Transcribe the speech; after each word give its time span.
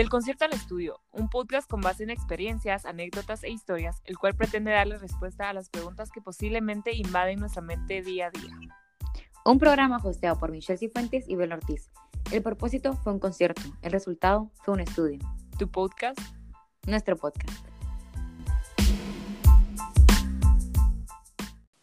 Del 0.00 0.08
concierto 0.08 0.46
al 0.46 0.54
estudio, 0.54 0.98
un 1.12 1.28
podcast 1.28 1.68
con 1.68 1.82
base 1.82 2.04
en 2.04 2.08
experiencias, 2.08 2.86
anécdotas 2.86 3.44
e 3.44 3.50
historias, 3.50 4.00
el 4.06 4.16
cual 4.16 4.34
pretende 4.34 4.70
darle 4.70 4.96
respuesta 4.96 5.50
a 5.50 5.52
las 5.52 5.68
preguntas 5.68 6.10
que 6.10 6.22
posiblemente 6.22 6.96
invaden 6.96 7.38
nuestra 7.38 7.60
mente 7.60 8.00
día 8.00 8.28
a 8.28 8.30
día. 8.30 8.56
Un 9.44 9.58
programa 9.58 9.98
hosteado 10.02 10.38
por 10.38 10.52
Michelle 10.52 10.78
Cifuentes 10.78 11.28
y 11.28 11.36
Bel 11.36 11.52
Ortiz. 11.52 11.90
El 12.32 12.42
propósito 12.42 12.94
fue 12.94 13.12
un 13.12 13.18
concierto, 13.18 13.60
el 13.82 13.92
resultado 13.92 14.50
fue 14.64 14.72
un 14.72 14.80
estudio. 14.80 15.18
Tu 15.58 15.70
podcast, 15.70 16.18
Nuestro 16.86 17.18
podcast. 17.18 17.62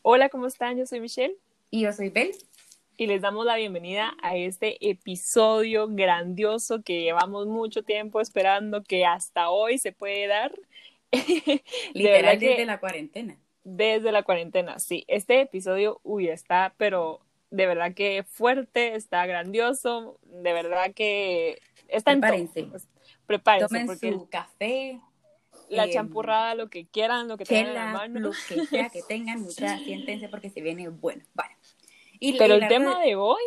Hola, 0.01 0.29
¿cómo 0.29 0.47
están? 0.47 0.75
Yo 0.75 0.87
soy 0.87 1.01
Michelle 1.01 1.37
Y 1.69 1.81
yo 1.81 1.93
soy 1.93 2.09
Bel. 2.09 2.31
Y 2.97 3.05
les 3.05 3.21
damos 3.21 3.45
la 3.45 3.55
bienvenida 3.55 4.17
a 4.23 4.35
este 4.35 4.89
episodio 4.89 5.87
grandioso 5.87 6.81
que 6.81 7.03
llevamos 7.03 7.45
mucho 7.45 7.83
tiempo 7.83 8.19
esperando 8.19 8.83
que 8.83 9.05
hasta 9.05 9.51
hoy 9.51 9.77
se 9.77 9.91
puede 9.91 10.25
dar. 10.25 10.51
Literal 11.93 12.39
desde 12.39 12.65
la 12.65 12.79
cuarentena. 12.79 13.37
Desde 13.63 14.11
la 14.11 14.23
cuarentena, 14.23 14.79
sí. 14.79 15.05
Este 15.07 15.41
episodio, 15.41 16.01
uy, 16.03 16.27
está, 16.27 16.73
pero 16.77 17.21
de 17.51 17.67
verdad 17.67 17.93
que 17.93 18.23
fuerte, 18.23 18.95
está 18.95 19.27
grandioso, 19.27 20.17
de 20.23 20.53
verdad 20.53 20.91
que 20.95 21.59
está 21.89 22.13
en 22.13 22.21
todo. 22.21 22.31
Prepárense. 22.31 22.63
Pues, 22.63 22.87
Prepárense, 23.27 23.67
Tomen 23.67 23.85
porque 23.85 24.11
su 24.11 24.27
café, 24.27 24.99
la 25.69 25.85
em, 25.85 25.91
champurrada, 25.91 26.55
lo 26.55 26.69
que 26.71 26.87
quieran, 26.87 27.27
lo 27.27 27.37
que 27.37 27.45
tengan 27.45 27.67
en 27.67 27.73
la 27.75 27.85
mano. 27.93 28.19
lo 28.21 28.31
que 28.31 28.65
sea 28.65 28.89
que 28.89 29.03
tengan, 29.07 29.41
muchachas, 29.41 29.81
siéntense 29.81 30.29
porque 30.29 30.49
se 30.49 30.61
viene 30.61 30.89
bueno. 30.89 31.23
Vale. 31.35 31.56
Y, 32.19 32.37
Pero 32.37 32.55
y 32.55 32.61
el 32.61 32.67
tema 32.67 32.99
de 33.01 33.15
hoy 33.15 33.41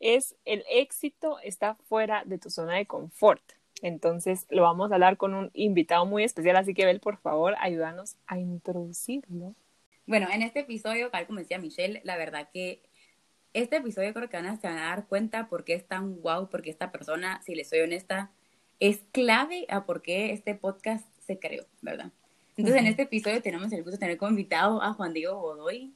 es 0.00 0.36
el 0.44 0.64
éxito 0.70 1.38
está 1.42 1.74
fuera 1.74 2.22
de 2.24 2.38
tu 2.38 2.50
zona 2.50 2.74
de 2.74 2.86
confort. 2.86 3.42
Entonces 3.82 4.46
lo 4.50 4.62
vamos 4.62 4.90
a 4.90 4.94
hablar 4.94 5.16
con 5.16 5.34
un 5.34 5.50
invitado 5.52 6.06
muy 6.06 6.24
especial, 6.24 6.56
así 6.56 6.74
que 6.74 6.86
Bel, 6.86 7.00
por 7.00 7.18
favor, 7.18 7.54
ayúdanos 7.58 8.16
a 8.26 8.38
introducirlo. 8.38 9.54
Bueno, 10.06 10.28
en 10.32 10.42
este 10.42 10.60
episodio, 10.60 11.10
tal 11.10 11.26
como 11.26 11.40
decía 11.40 11.58
Michelle, 11.58 12.00
la 12.04 12.16
verdad 12.16 12.48
que 12.52 12.82
este 13.52 13.76
episodio 13.76 14.14
creo 14.14 14.28
que 14.28 14.36
van 14.36 14.46
a, 14.46 14.56
se 14.56 14.66
van 14.66 14.78
a 14.78 14.88
dar 14.88 15.06
cuenta 15.06 15.48
por 15.48 15.64
qué 15.64 15.74
es 15.74 15.86
tan 15.86 16.16
guau, 16.16 16.48
porque 16.48 16.70
esta 16.70 16.92
persona, 16.92 17.42
si 17.42 17.54
les 17.54 17.68
soy 17.68 17.80
honesta, 17.80 18.30
es 18.80 19.00
clave 19.12 19.66
a 19.68 19.84
por 19.84 20.02
qué 20.02 20.32
este 20.32 20.54
podcast 20.54 21.06
se 21.18 21.38
creó, 21.38 21.64
¿verdad? 21.80 22.12
Entonces, 22.56 22.76
en 22.76 22.84
Ujú. 22.84 22.90
este 22.90 23.02
episodio 23.02 23.42
tenemos 23.42 23.72
el 23.72 23.82
gusto 23.82 23.92
de 23.92 23.98
tener 23.98 24.16
como 24.16 24.30
invitado 24.30 24.82
a 24.82 24.92
Juan 24.92 25.12
Diego 25.12 25.40
Godoy. 25.40 25.94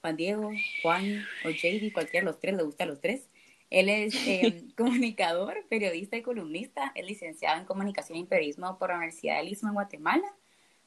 Juan 0.00 0.16
Diego, 0.16 0.50
Juan 0.82 1.24
o 1.44 1.50
JD, 1.50 1.92
cualquiera 1.92 2.24
de 2.24 2.32
los 2.32 2.38
tres, 2.38 2.56
le 2.56 2.62
gusta 2.62 2.84
a 2.84 2.86
los 2.86 3.00
tres. 3.00 3.28
Él 3.70 3.88
es 3.88 4.14
eh, 4.26 4.64
comunicador, 4.76 5.66
periodista 5.68 6.16
y 6.16 6.22
columnista. 6.22 6.92
Es 6.94 7.06
licenciado 7.06 7.60
en 7.60 7.66
comunicación 7.66 8.18
y 8.18 8.24
periodismo 8.24 8.78
por 8.78 8.90
la 8.90 8.96
Universidad 8.96 9.38
del 9.38 9.48
Istmo 9.48 9.68
en 9.68 9.74
Guatemala. 9.74 10.34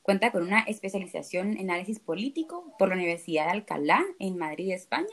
Cuenta 0.01 0.31
con 0.31 0.43
una 0.43 0.61
especialización 0.61 1.57
en 1.57 1.69
análisis 1.69 1.99
político 1.99 2.75
por 2.79 2.89
la 2.89 2.95
Universidad 2.95 3.45
de 3.45 3.51
Alcalá 3.51 4.03
en 4.19 4.37
Madrid, 4.37 4.71
España. 4.71 5.07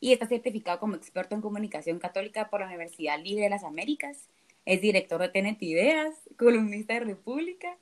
Y 0.00 0.12
está 0.12 0.26
certificado 0.26 0.80
como 0.80 0.96
experto 0.96 1.34
en 1.34 1.40
comunicación 1.40 1.98
católica 1.98 2.50
por 2.50 2.60
la 2.60 2.66
Universidad 2.66 3.22
Libre 3.22 3.44
de 3.44 3.50
las 3.50 3.64
Américas. 3.64 4.28
Es 4.64 4.80
director 4.80 5.20
de 5.20 5.28
TNT 5.28 5.62
Ideas, 5.62 6.14
columnista 6.36 6.94
de 6.94 7.00
República 7.00 7.78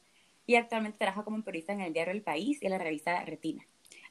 y 0.47 0.56
actualmente 0.56 0.98
trabaja 0.98 1.25
como 1.25 1.42
periodista 1.42 1.72
en 1.72 1.80
el 1.80 1.92
diario 1.92 2.12
El 2.12 2.22
País 2.22 2.58
y 2.60 2.66
en 2.66 2.72
la 2.72 2.78
revista 2.78 3.25
Retina. 3.25 3.66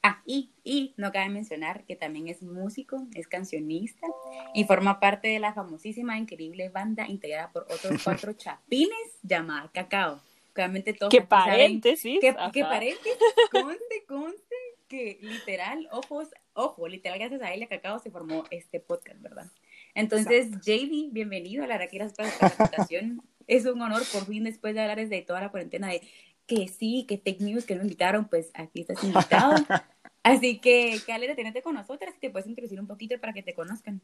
Ah, 0.05 0.21
y, 0.25 0.49
y 0.65 0.93
no 0.97 1.13
cabe 1.13 1.29
mencionar 1.29 1.85
que 1.85 1.95
también 1.95 2.27
es 2.27 2.43
músico, 2.43 3.07
es 3.15 3.25
cancionista 3.29 4.05
y 4.53 4.65
forma 4.65 4.99
parte 4.99 5.29
de 5.29 5.39
la 5.39 5.53
famosísima 5.53 6.17
increíble 6.17 6.67
banda 6.67 7.07
integrada 7.07 7.53
por 7.53 7.63
otros 7.71 7.79
cuatro 8.03 8.33
chapines 8.33 9.17
llamada 9.21 9.71
Cacao. 9.73 10.19
Obviamente 10.53 10.93
todos 10.93 11.09
¡Qué 11.09 11.25
saben 11.25 11.29
paréntesis! 11.29 12.19
que, 12.19 12.35
que 12.51 12.63
paréntesis, 12.63 13.17
conste, 13.49 14.03
conste 14.05 14.55
que 14.89 15.19
literal, 15.21 15.87
ojos, 15.91 16.27
ojo, 16.51 16.87
literal, 16.89 17.17
gracias 17.17 17.41
a 17.41 17.53
él 17.53 17.61
y 17.61 17.63
a 17.63 17.67
Cacao 17.69 17.97
se 17.97 18.11
formó 18.11 18.43
este 18.51 18.81
podcast, 18.81 19.21
¿verdad? 19.21 19.49
Entonces, 19.95 20.51
JD, 20.51 21.13
bienvenido, 21.13 21.65
la 21.65 21.77
verdad 21.77 21.89
que 21.89 21.97
gracias 21.97 22.17
por 22.17 22.25
esta 22.25 22.49
presentación. 22.49 23.21
Es 23.47 23.65
un 23.65 23.81
honor 23.81 24.03
por 24.11 24.25
fin 24.25 24.43
después 24.43 24.73
de 24.73 24.81
hablar 24.81 24.97
desde 24.97 25.21
toda 25.21 25.41
la 25.41 25.49
cuarentena 25.49 25.87
de 25.87 26.01
que 26.45 26.67
sí, 26.67 27.05
que 27.07 27.17
Tech 27.17 27.39
News, 27.39 27.65
que 27.65 27.75
no 27.75 27.83
invitaron, 27.83 28.25
pues 28.25 28.51
aquí 28.53 28.81
estás 28.81 29.03
invitado. 29.03 29.55
Así 30.23 30.59
que 30.59 30.99
qué 31.05 31.13
alegre 31.13 31.35
tenerte 31.35 31.61
con 31.61 31.75
nosotras, 31.75 32.13
te 32.19 32.29
puedes 32.29 32.47
introducir 32.47 32.79
un 32.79 32.87
poquito 32.87 33.19
para 33.19 33.33
que 33.33 33.43
te 33.43 33.53
conozcan. 33.53 34.01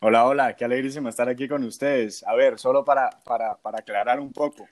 Hola, 0.00 0.26
hola, 0.26 0.54
qué 0.54 0.64
alegrísimo 0.64 1.08
estar 1.08 1.28
aquí 1.28 1.48
con 1.48 1.64
ustedes. 1.64 2.22
A 2.24 2.34
ver, 2.34 2.58
solo 2.58 2.84
para, 2.84 3.10
para, 3.24 3.56
para 3.56 3.78
aclarar 3.78 4.20
un 4.20 4.32
poco. 4.32 4.68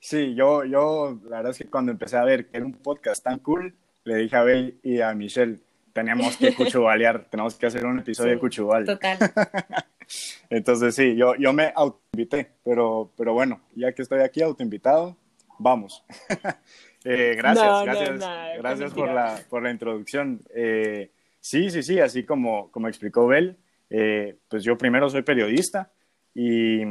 Sí, 0.00 0.34
yo, 0.34 0.64
yo, 0.64 1.18
la 1.24 1.38
verdad 1.38 1.52
es 1.52 1.58
que 1.58 1.70
cuando 1.70 1.90
empecé 1.90 2.16
a 2.16 2.24
ver 2.24 2.48
que 2.48 2.58
era 2.58 2.66
un 2.66 2.74
podcast 2.74 3.22
tan 3.22 3.38
cool, 3.38 3.74
le 4.04 4.16
dije 4.16 4.36
a 4.36 4.42
Bel 4.42 4.78
y 4.82 5.00
a 5.00 5.14
Michelle, 5.14 5.58
tenemos 5.92 6.36
que 6.36 6.54
cuchubalear, 6.54 7.24
tenemos 7.30 7.56
que 7.56 7.66
hacer 7.66 7.86
un 7.86 8.00
episodio 8.00 8.30
de 8.30 8.36
Sí, 8.36 8.40
cuchubal. 8.40 8.84
Total. 8.84 9.18
Entonces 10.50 10.94
sí, 10.94 11.16
yo, 11.16 11.34
yo 11.36 11.52
me 11.52 11.72
autoinvité, 11.74 12.52
pero, 12.64 13.10
pero 13.16 13.34
bueno, 13.34 13.60
ya 13.74 13.92
que 13.92 14.02
estoy 14.02 14.20
aquí 14.20 14.42
autoinvitado, 14.42 15.16
vamos. 15.58 16.04
Eh, 17.04 17.36
gracias, 17.36 17.64
No, 17.64 17.84
gracias, 17.84 18.58
gracias 18.58 18.92
por 18.92 19.08
la, 19.08 19.40
por 19.48 19.62
la 19.62 19.70
introducción. 19.70 20.42
Eh, 20.52 21.12
sí, 21.40 21.70
sí, 21.70 21.84
sí, 21.84 22.00
así 22.00 22.24
como, 22.24 22.72
como 22.72 22.88
explicó 22.88 23.28
Bel, 23.28 23.56
eh, 23.88 24.36
pues 24.48 24.64
yo 24.64 24.76
primero 24.76 25.08
soy 25.08 25.22
periodista 25.22 25.92
y, 26.34 26.82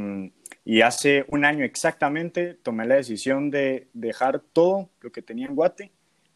y 0.64 0.80
hace 0.80 1.26
un 1.28 1.44
año 1.44 1.62
exactamente 1.62 2.54
tomé 2.54 2.86
la 2.86 2.96
decisión 2.96 3.50
de 3.50 3.88
dejar 3.92 4.40
todo 4.40 4.88
lo 5.02 5.12
que 5.12 5.20
tenía 5.20 5.46
en 5.46 5.54
Guate, 5.54 5.92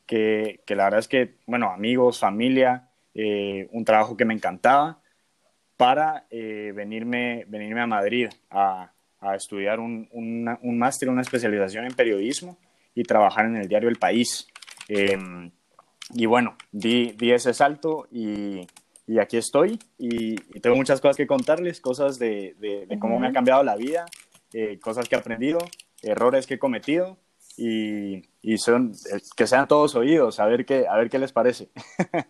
que, 0.06 0.60
que 0.66 0.76
la 0.76 0.84
verdad 0.84 1.00
es 1.00 1.08
que, 1.08 1.36
bueno, 1.46 1.70
amigos, 1.70 2.20
familia, 2.20 2.90
un 3.14 3.84
trabajo 3.86 4.18
que 4.18 4.26
me 4.26 4.34
encantaba, 4.34 5.02
para 5.82 6.26
eh, 6.30 6.72
venirme, 6.76 7.44
venirme 7.48 7.80
a 7.80 7.88
Madrid 7.88 8.28
a, 8.50 8.92
a 9.22 9.34
estudiar 9.36 9.80
un, 9.80 10.08
una- 10.12 10.58
un 10.62 10.78
máster, 10.78 11.08
una 11.08 11.22
especialización 11.22 11.86
en 11.86 11.94
periodismo 11.94 12.58
y 12.94 13.02
trabajar 13.04 13.46
en 13.46 13.56
el 13.56 13.68
diario 13.68 13.88
El 13.88 13.96
País. 13.96 14.46
Eh, 14.88 15.16
y 16.14 16.26
bueno, 16.26 16.56
di, 16.70 17.12
di 17.12 17.32
ese 17.32 17.54
salto 17.54 18.06
y, 18.12 18.66
y 19.06 19.18
aquí 19.18 19.38
estoy 19.38 19.78
y, 19.96 20.32
y 20.34 20.60
tengo 20.60 20.76
muchas 20.76 21.00
cosas 21.00 21.16
que 21.16 21.26
contarles, 21.26 21.80
cosas 21.80 22.18
de, 22.18 22.54
de- 22.58 22.84
de 22.86 22.98
cómo 22.98 23.18
me 23.18 23.28
ha 23.28 23.32
cambiado 23.32 23.62
la 23.62 23.76
vida, 23.76 24.04
eh, 24.52 24.78
cosas 24.80 25.08
que 25.08 25.14
he 25.14 25.18
aprendido, 25.18 25.58
errores 26.02 26.46
que 26.46 26.54
he 26.54 26.58
cometido 26.58 27.16
y, 27.56 28.22
y 28.42 28.58
son, 28.58 28.92
eh, 29.14 29.20
que 29.36 29.46
sean 29.46 29.68
todos 29.68 29.94
oídos, 29.94 30.40
a 30.40 30.46
ver 30.46 30.66
qué, 30.66 30.86
a 30.88 30.96
ver 30.96 31.08
qué 31.08 31.18
les 31.18 31.32
parece. 31.32 31.68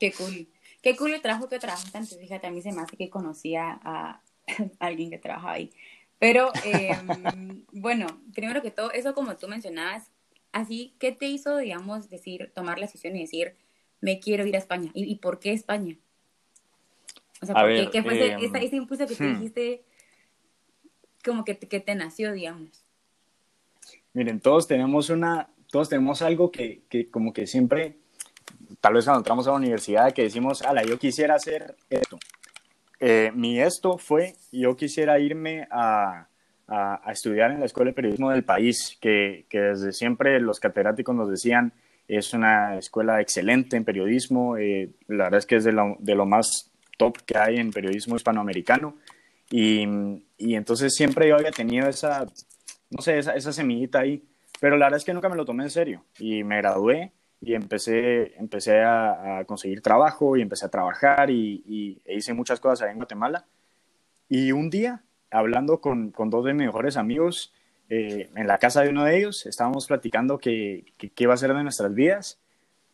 Qué 0.00 0.12
cool. 0.12 0.48
Qué 0.82 0.96
cool 0.96 1.12
el 1.12 1.20
trabajo 1.20 1.46
que 1.50 1.58
trabajaste 1.58 1.98
antes. 1.98 2.18
Fíjate, 2.18 2.46
a 2.46 2.50
mí 2.50 2.62
se 2.62 2.72
me 2.72 2.80
hace 2.80 2.96
que 2.96 3.10
conocía 3.10 3.78
a 3.84 4.22
alguien 4.80 5.10
que 5.10 5.18
trabaja 5.18 5.50
ahí. 5.52 5.70
Pero, 6.20 6.52
eh, 6.62 6.96
bueno, 7.72 8.22
primero 8.34 8.62
que 8.62 8.70
todo, 8.70 8.92
eso 8.92 9.14
como 9.14 9.36
tú 9.38 9.48
mencionabas, 9.48 10.12
así, 10.52 10.94
¿qué 11.00 11.12
te 11.12 11.26
hizo, 11.26 11.56
digamos, 11.58 12.10
decir, 12.10 12.52
tomar 12.54 12.78
la 12.78 12.86
decisión 12.86 13.16
y 13.16 13.22
decir, 13.22 13.56
me 14.02 14.20
quiero 14.20 14.46
ir 14.46 14.56
a 14.56 14.60
España? 14.60 14.92
¿Y, 14.94 15.10
y 15.10 15.16
por 15.16 15.40
qué 15.40 15.52
España? 15.52 15.98
O 17.42 17.46
sea, 17.46 17.54
A 17.54 17.62
¿por 17.62 17.74
qué? 17.74 17.82
ver, 17.82 17.90
¿Qué 17.90 18.02
fue 18.02 18.14
ese, 18.14 18.36
esa- 18.46 18.58
ese 18.58 18.76
impulso 18.76 19.06
que 19.06 19.16
tú 19.16 19.22
hmm. 19.24 19.32
dijiste, 19.32 19.84
como 21.24 21.44
que, 21.44 21.54
te- 21.54 21.68
que 21.68 21.80
te 21.80 21.94
nació, 21.94 22.32
digamos? 22.32 22.84
Miren, 24.12 24.40
todos 24.40 24.66
tenemos 24.66 25.10
una, 25.10 25.50
todos 25.70 25.88
tenemos 25.88 26.22
algo 26.22 26.50
que, 26.50 26.82
que 26.88 27.10
como 27.10 27.32
que 27.32 27.46
siempre, 27.46 27.98
tal 28.80 28.94
vez 28.94 29.06
cuando 29.06 29.20
entramos 29.20 29.48
a 29.48 29.52
la 29.52 29.58
universidad, 29.58 30.12
que 30.14 30.24
decimos, 30.24 30.62
ala, 30.62 30.84
yo 30.84 30.98
quisiera 30.98 31.36
hacer 31.36 31.76
esto. 31.90 32.19
Eh, 33.00 33.32
mi 33.34 33.58
esto 33.60 33.96
fue, 33.98 34.34
yo 34.52 34.76
quisiera 34.76 35.18
irme 35.18 35.66
a, 35.70 36.26
a- 36.68 37.10
estudiar 37.12 37.50
en 37.50 37.60
la 37.60 37.66
Escuela 37.66 37.90
de 37.90 37.94
Periodismo 37.94 38.30
del 38.30 38.44
país, 38.44 38.98
que, 39.00 39.46
que 39.48 39.58
desde 39.58 39.92
siempre 39.92 40.38
los 40.40 40.60
catedráticos 40.60 41.14
nos 41.14 41.30
decían, 41.30 41.72
es 42.08 42.34
una 42.34 42.76
escuela 42.76 43.20
excelente 43.20 43.76
en 43.76 43.84
periodismo, 43.84 44.56
eh, 44.56 44.90
la 45.08 45.24
verdad 45.24 45.38
es 45.38 45.46
que 45.46 45.56
es 45.56 45.64
de 45.64 45.72
lo, 45.72 45.96
de 46.00 46.14
lo 46.14 46.26
más 46.26 46.70
top 46.98 47.16
que 47.24 47.38
hay 47.38 47.56
en 47.56 47.70
periodismo 47.70 48.16
hispanoamericano. 48.16 48.96
Y, 49.50 49.84
y 50.36 50.54
entonces 50.54 50.94
siempre 50.94 51.28
yo 51.28 51.36
había 51.36 51.50
tenido 51.52 51.88
esa, 51.88 52.26
no 52.90 53.00
sé, 53.02 53.18
esa, 53.18 53.34
esa 53.34 53.52
semillita 53.52 54.00
ahí, 54.00 54.22
pero 54.60 54.76
la 54.76 54.86
verdad 54.86 54.98
es 54.98 55.04
que 55.04 55.14
nunca 55.14 55.28
me 55.28 55.36
lo 55.36 55.44
tomé 55.44 55.64
en 55.64 55.70
serio 55.70 56.04
y 56.18 56.44
me 56.44 56.58
gradué 56.58 57.12
y 57.40 57.54
empecé, 57.54 58.38
empecé 58.38 58.82
a, 58.82 59.44
conseguir 59.46 59.80
trabajo 59.80 60.36
y 60.36 60.42
empecé 60.42 60.66
a 60.66 60.70
trabajar 60.70 61.30
y, 61.30 62.00
e 62.04 62.16
hice 62.16 62.34
muchas 62.34 62.60
cosas 62.60 62.82
ahí 62.82 62.92
en 62.92 62.98
Guatemala. 62.98 63.46
Y 64.28 64.52
un 64.52 64.70
día, 64.70 65.02
hablando 65.30 65.80
con, 65.80 66.10
con 66.10 66.30
dos 66.30 66.44
de 66.44 66.54
mis 66.54 66.66
mejores 66.66 66.96
amigos, 66.96 67.52
eh, 67.88 68.30
en 68.36 68.46
la 68.46 68.58
casa 68.58 68.82
de 68.82 68.90
uno 68.90 69.04
de 69.04 69.18
ellos, 69.18 69.46
estábamos 69.46 69.86
platicando 69.86 70.38
qué 70.38 70.84
que, 70.98 71.10
qué 71.10 71.24
iba 71.24 71.34
a 71.34 71.36
ser 71.36 71.54
de 71.54 71.62
nuestras 71.62 71.94
vidas 71.94 72.40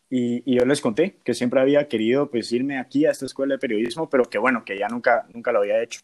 y, 0.09 0.55
yo 0.55 0.65
les 0.65 0.81
conté 0.81 1.17
que 1.25 1.35
siempre 1.35 1.61
había 1.61 1.89
querido 1.89 2.31
pues 2.31 2.53
irme 2.53 2.79
aquí 2.79 3.07
a 3.07 3.11
esta 3.11 3.27
escuela 3.27 3.55
de 3.55 3.59
periodismo, 3.59 4.09
pero 4.09 4.25
que 4.25 4.39
bueno, 4.39 4.65
que 4.65 4.79
ya 4.79 4.89
nunca, 4.89 5.27
nunca 5.35 5.53
lo 5.53 5.61
había 5.61 5.83
hecho. 5.83 6.01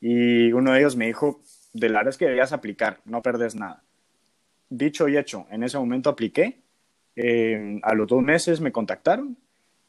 Y 0.00 0.52
uno 0.52 0.72
de 0.72 0.80
ellos 0.80 0.96
me 0.96 1.06
dijo, 1.06 1.40
del 1.72 1.96
área 1.96 2.12
que 2.12 2.26
debías 2.26 2.52
aplicar, 2.52 3.00
no 3.04 3.22
perdes 3.22 3.54
nada. 3.54 3.82
Dicho 4.68 5.08
y 5.08 5.16
hecho, 5.16 5.46
en 5.50 5.62
ese 5.62 5.78
momento 5.78 6.10
apliqué, 6.10 6.63
eh, 7.16 7.80
a 7.82 7.94
los 7.94 8.08
dos 8.08 8.22
meses 8.22 8.60
me 8.60 8.72
contactaron 8.72 9.36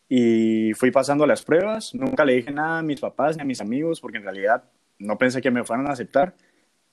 y 0.08 0.74
fui 0.74 0.92
pasando 0.92 1.26
las 1.26 1.44
pruebas, 1.44 1.96
nunca 1.96 2.26
le 2.26 2.36
dije 2.36 2.52
nada 2.52 2.80
a 2.80 2.84
mis 2.84 3.00
papás 3.00 3.36
ni 3.36 3.42
a 3.42 3.46
mis 3.46 3.62
amigos 3.62 4.00
porque 4.00 4.18
en 4.18 4.24
realidad 4.24 4.64
no 5.00 5.18
pensé 5.18 5.42
que 5.42 5.52
me 5.52 5.64
fueran 5.64 5.88
a 5.88 5.94
aceptar. 5.94 6.36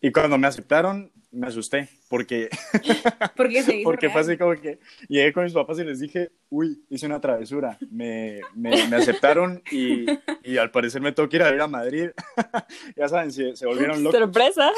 Y 0.00 0.10
cuando 0.10 0.36
me 0.36 0.48
aceptaron, 0.48 1.12
me 1.30 1.46
asusté 1.46 1.88
porque, 2.08 2.50
porque, 3.36 3.82
porque 3.84 4.10
fue 4.10 4.20
así 4.20 4.36
como 4.36 4.52
que 4.60 4.80
llegué 5.08 5.32
con 5.32 5.44
mis 5.44 5.52
papás 5.52 5.78
y 5.78 5.84
les 5.84 6.00
dije, 6.00 6.30
uy, 6.50 6.84
hice 6.90 7.06
una 7.06 7.20
travesura. 7.20 7.78
Me, 7.90 8.40
me, 8.54 8.88
me 8.88 8.96
aceptaron 8.96 9.62
y, 9.70 10.06
y, 10.42 10.56
al 10.56 10.72
parecer 10.72 11.00
me 11.00 11.12
tengo 11.12 11.28
que 11.28 11.36
ir 11.36 11.42
a 11.44 11.54
ir 11.54 11.60
a 11.60 11.68
Madrid. 11.68 12.10
ya 12.96 13.08
saben, 13.08 13.30
se, 13.30 13.54
se, 13.54 13.64
volvieron 13.64 14.02
locos. 14.02 14.18
Sorpresa. 14.18 14.70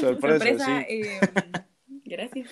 Sorpresa, 0.00 0.38
Sorpresa 0.38 0.66
sí. 0.66 0.84
eh, 0.88 1.20
gracias. 2.04 2.50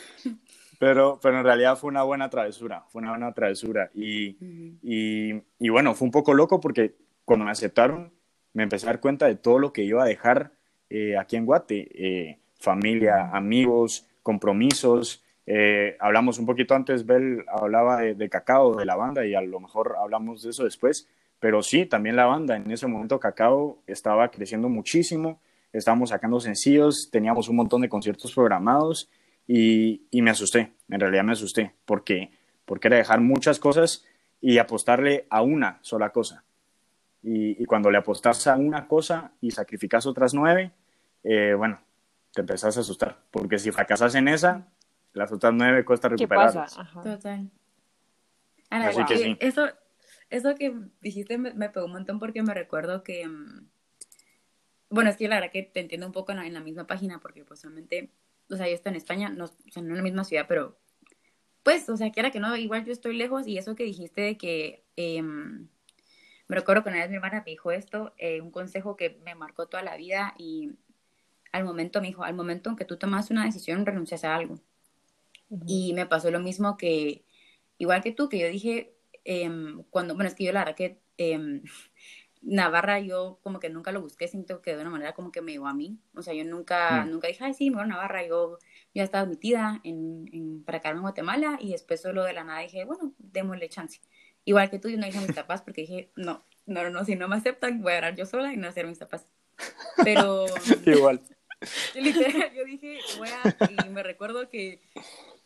Pero, 0.81 1.21
pero 1.23 1.37
en 1.37 1.45
realidad 1.45 1.77
fue 1.77 1.89
una 1.89 2.05
buena 2.05 2.31
travesura, 2.31 2.87
fue 2.89 3.03
una 3.03 3.11
buena 3.11 3.35
travesura. 3.35 3.91
Y, 3.93 4.39
y, 4.83 5.43
y 5.59 5.69
bueno, 5.69 5.95
fue 5.95 6.07
un 6.07 6.11
poco 6.11 6.33
loco 6.33 6.59
porque 6.59 6.95
cuando 7.27 7.45
me 7.45 7.51
aceptaron 7.51 8.11
me 8.55 8.63
empecé 8.63 8.87
a 8.87 8.89
dar 8.89 9.01
cuenta 9.01 9.27
de 9.27 9.35
todo 9.35 9.59
lo 9.59 9.75
que 9.75 9.83
iba 9.83 10.03
a 10.03 10.07
dejar 10.07 10.53
eh, 10.89 11.19
aquí 11.19 11.37
en 11.37 11.45
Guate. 11.45 11.87
Eh, 11.93 12.39
familia, 12.59 13.29
amigos, 13.31 14.07
compromisos. 14.23 15.23
Eh, 15.45 15.99
hablamos 16.01 16.39
un 16.39 16.47
poquito 16.47 16.75
antes, 16.75 17.05
Bel 17.05 17.45
hablaba 17.49 18.01
de, 18.01 18.15
de 18.15 18.31
Cacao, 18.31 18.75
de 18.75 18.87
la 18.87 18.97
banda, 18.97 19.27
y 19.27 19.35
a 19.35 19.43
lo 19.43 19.61
mejor 19.61 19.97
hablamos 19.99 20.43
de 20.43 20.49
eso 20.49 20.65
después. 20.65 21.07
Pero 21.41 21.63
sí, 21.63 21.85
también 21.85 22.17
la 22.17 22.25
banda. 22.25 22.57
En 22.57 22.71
ese 22.71 22.87
momento 22.87 23.21
Cacao 23.21 23.83
estaba 23.87 24.31
creciendo 24.31 24.71
muchísimo, 24.71 25.41
estábamos 25.75 26.09
sacando 26.09 26.41
sencillos, 26.41 27.11
teníamos 27.13 27.51
un 27.51 27.57
montón 27.57 27.83
de 27.83 27.91
conciertos 27.91 28.33
programados 28.33 29.11
y, 29.53 30.07
y 30.13 30.23
me 30.23 30.31
asusté, 30.31 30.75
en 30.89 31.01
realidad 31.01 31.25
me 31.25 31.33
asusté, 31.33 31.75
porque, 31.85 32.31
porque 32.65 32.87
era 32.87 32.99
dejar 32.99 33.21
muchas 33.21 33.59
cosas 33.59 34.07
y 34.41 34.59
apostarle 34.59 35.27
a 35.29 35.43
una 35.43 35.81
sola 35.83 36.11
cosa. 36.11 36.45
Y, 37.21 37.61
y 37.61 37.65
cuando 37.65 37.91
le 37.91 37.99
apostas 37.99 38.47
a 38.47 38.57
una 38.57 38.87
cosa 38.87 39.33
y 39.41 39.51
sacrificas 39.51 40.07
otras 40.07 40.35
nueve, 40.35 40.71
eh, 41.25 41.55
bueno, 41.55 41.81
te 42.33 42.43
empezás 42.43 42.77
a 42.77 42.81
asustar, 42.81 43.25
porque 43.33 43.59
si 43.59 43.73
fracasas 43.73 44.15
en 44.15 44.29
esa, 44.29 44.69
las 45.15 45.33
otras 45.33 45.53
nueve 45.53 45.85
cuesta 45.85 46.09
¿Qué 46.11 46.29
pasa? 46.29 46.67
recuperarlas. 46.67 46.79
Ajá. 46.79 47.03
Total. 47.03 47.51
Ana, 48.71 48.89
Así 48.91 49.05
que 49.05 49.17
sí. 49.17 49.37
eso, 49.41 49.67
eso 50.29 50.55
que 50.55 50.73
dijiste 51.01 51.39
me, 51.39 51.55
me 51.55 51.71
pegó 51.71 51.87
un 51.87 51.93
montón 51.93 52.21
porque 52.21 52.45
me 52.45 52.55
recuerdo 52.55 53.03
que, 53.03 53.27
mm, 53.27 53.67
bueno, 54.91 55.11
es 55.11 55.17
que 55.17 55.27
la 55.27 55.41
verdad 55.41 55.51
que 55.51 55.65
te 55.65 55.81
entiendo 55.81 56.07
un 56.07 56.13
poco 56.13 56.31
en 56.31 56.39
la, 56.39 56.47
en 56.47 56.55
la 56.55 56.61
misma 56.61 56.87
página 56.87 57.19
porque 57.19 57.45
pues 57.45 57.59
solamente, 57.59 58.13
o 58.51 58.57
sea, 58.57 58.69
yo 58.69 58.75
estoy 58.75 58.91
en 58.91 58.97
España, 58.97 59.29
no, 59.29 59.45
o 59.47 59.71
sea, 59.71 59.83
no 59.83 59.91
en 59.91 59.97
la 59.97 60.03
misma 60.03 60.25
ciudad, 60.25 60.47
pero 60.49 60.79
pues, 61.63 61.89
o 61.89 61.97
sea, 61.97 62.11
quiera 62.11 62.31
que 62.31 62.41
no, 62.41 62.57
igual 62.57 62.85
yo 62.85 62.93
estoy 62.93 63.17
lejos 63.17 63.47
y 63.47 63.59
eso 63.59 63.77
que 63.77 63.85
dijiste 63.85 64.21
de 64.23 64.39
que, 64.39 64.85
em, 64.97 65.69
me 66.49 66.57
recuerdo 66.57 66.83
que 66.83 66.89
una 66.91 66.99
vez 66.99 67.11
mi 67.11 67.17
hermana 67.17 67.43
me 67.45 67.53
dijo 67.53 67.71
esto, 67.71 68.15
eh, 68.19 68.41
un 68.41 68.51
consejo 68.51 68.97
que 68.97 69.21
me 69.25 69.35
marcó 69.35 69.69
toda 69.69 69.83
la 69.83 69.97
vida 69.97 70.35
y 70.39 70.73
al 71.53 71.65
momento 71.65 72.01
me 72.01 72.09
dijo, 72.09 72.25
al 72.25 72.35
momento 72.35 72.71
en 72.71 72.77
que 72.77 72.85
tú 72.85 72.97
tomas 72.97 73.31
una 73.31 73.45
decisión, 73.45 73.87
renuncias 73.87 74.25
a 74.25 74.35
algo. 74.35 74.61
Y 75.67 75.93
me 75.95 76.07
pasó 76.07 76.31
lo 76.31 76.41
mismo 76.41 76.77
que, 76.77 77.25
igual 77.79 78.03
que 78.03 78.13
tú, 78.13 78.29
que 78.29 78.39
yo 78.39 78.49
dije, 78.49 78.95
em, 79.25 79.83
cuando, 79.91 80.15
bueno, 80.15 80.29
es 80.29 80.35
que 80.35 80.45
yo 80.45 80.53
la 80.53 80.61
verdad 80.61 80.77
que 80.77 81.01
em, 81.19 81.63
Navarra 82.43 83.01
yo 83.01 83.39
como 83.43 83.61
que 83.61 83.69
nunca 83.69 83.93
lo 83.93 84.01
busqué, 84.01 84.27
siento 84.27 84.63
que 84.63 84.75
de 84.75 84.81
una 84.81 84.91
manera 84.91 85.13
como 85.13 85.31
que 85.31 85.43
me 85.43 85.53
llegó 85.53 85.67
a 85.69 85.75
mí. 85.75 85.99
O 86.15 86.23
sea, 86.23 86.33
yo 86.35 86.45
nunca, 86.45 87.05
Mm. 87.05 87.11
nunca 87.11 87.29
dije, 87.29 87.45
ay, 87.45 87.55
sí, 87.55 87.71
me 87.71 87.77
voy 87.77 87.85
a 87.85 87.89
Navarra. 87.89 88.27
Yo 88.27 88.59
ya 88.95 89.03
estaba 89.05 89.23
admitida 89.25 89.81
en, 89.85 90.25
en, 90.33 90.65
para 90.65 90.81
quedarme 90.81 90.99
en 90.99 91.03
Guatemala 91.03 91.59
y 91.61 91.73
después 91.73 92.01
solo 92.01 92.25
de 92.25 92.33
la 92.33 92.45
nada 92.45 92.61
dije, 92.61 92.85
bueno, 92.85 93.13
démosle 93.19 93.69
chance. 93.69 94.01
Igual 94.45 94.71
que 94.71 94.79
tú, 94.79 94.89
yo 94.89 94.97
no 94.97 95.05
dije 95.07 95.19
a 95.19 95.23
mis 95.23 95.33
papás 95.33 95.61
porque 95.63 95.83
dije, 95.83 96.11
no, 96.17 96.43
no, 96.67 96.89
no, 96.89 97.05
si 97.05 97.15
no 97.15 97.29
me 97.29 97.37
aceptan, 97.37 97.83
voy 97.83 97.93
a 97.93 97.97
hablar 97.97 98.17
yo 98.17 98.25
sola 98.27 98.53
y 98.53 98.57
no 98.57 98.69
hacer 98.69 98.87
mis 98.87 98.99
papás. 98.99 99.27
Pero... 100.03 100.47
Igual. 100.87 101.21
Literal, 101.95 102.55
yo 102.55 102.65
dije, 102.65 102.99
voy 103.19 103.29
a, 103.29 103.85
y 103.87 103.89
me 103.91 104.03
recuerdo 104.03 104.49
que 104.49 104.81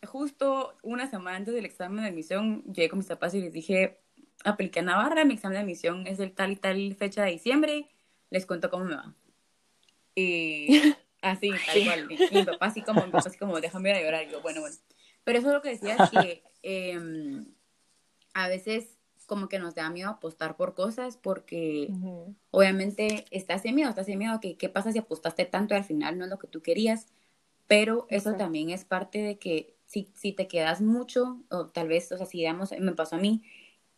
justo 0.06 0.76
una 0.82 1.10
semana 1.10 1.38
antes 1.38 1.54
del 1.54 1.64
examen 1.64 2.02
de 2.04 2.08
admisión, 2.10 2.62
llegué 2.72 2.88
con 2.88 2.98
mis 3.00 3.08
papás 3.08 3.34
y 3.34 3.40
les 3.40 3.52
dije, 3.52 3.98
apliqué 4.44 4.80
a 4.80 4.82
Navarra, 4.82 5.24
mi 5.24 5.34
examen 5.34 5.56
de 5.56 5.62
admisión 5.62 6.06
es 6.06 6.18
el 6.20 6.32
tal 6.32 6.52
y 6.52 6.56
tal 6.56 6.94
fecha 6.94 7.24
de 7.24 7.32
diciembre, 7.32 7.88
les 8.30 8.46
cuento 8.46 8.70
cómo 8.70 8.84
me 8.84 8.96
va. 8.96 9.14
Y 10.14 10.68
así, 11.22 11.50
tal 11.66 11.84
cual. 11.84 12.08
Y 12.10 12.34
mi 12.34 12.44
papá 12.44 12.66
así 12.66 12.82
como, 12.82 13.04
mi 13.04 13.12
papá 13.12 13.28
así 13.28 13.38
como, 13.38 13.60
déjame 13.60 13.90
ir 13.90 13.96
a 13.96 14.02
llorar. 14.02 14.24
Y 14.24 14.32
yo, 14.32 14.42
bueno, 14.42 14.60
bueno. 14.60 14.76
Pero 15.24 15.38
eso 15.38 15.48
es 15.48 15.54
lo 15.54 15.62
que 15.62 15.70
decía, 15.70 15.96
es 15.96 16.10
que 16.10 16.42
em, 16.62 17.46
a 18.34 18.48
veces 18.48 18.98
como 19.26 19.48
que 19.48 19.58
nos 19.58 19.74
da 19.74 19.88
miedo 19.88 20.10
apostar 20.10 20.56
por 20.56 20.74
cosas 20.74 21.16
porque 21.16 21.88
obviamente 22.50 23.24
estás 23.30 23.64
en 23.64 23.74
miedo, 23.74 23.88
estás 23.88 24.08
en 24.08 24.18
miedo 24.18 24.38
que 24.40 24.56
qué 24.58 24.68
pasa 24.68 24.92
si 24.92 24.98
apostaste 24.98 25.46
tanto 25.46 25.74
y 25.74 25.78
al 25.78 25.84
final 25.84 26.18
no 26.18 26.24
es 26.24 26.30
lo 26.30 26.38
que 26.38 26.46
tú 26.46 26.60
querías, 26.60 27.06
pero 27.66 28.06
eso 28.10 28.30
Exacto. 28.30 28.44
también 28.44 28.68
es 28.68 28.84
parte 28.84 29.22
de 29.22 29.38
que 29.38 29.74
si, 29.86 30.10
si 30.14 30.32
te 30.32 30.46
quedas 30.46 30.82
mucho, 30.82 31.40
o 31.50 31.68
tal 31.68 31.88
vez, 31.88 32.12
o 32.12 32.16
sea, 32.16 32.26
si 32.26 32.38
digamos, 32.38 32.72
me 32.78 32.92
pasó 32.92 33.16
a 33.16 33.18
mí, 33.18 33.42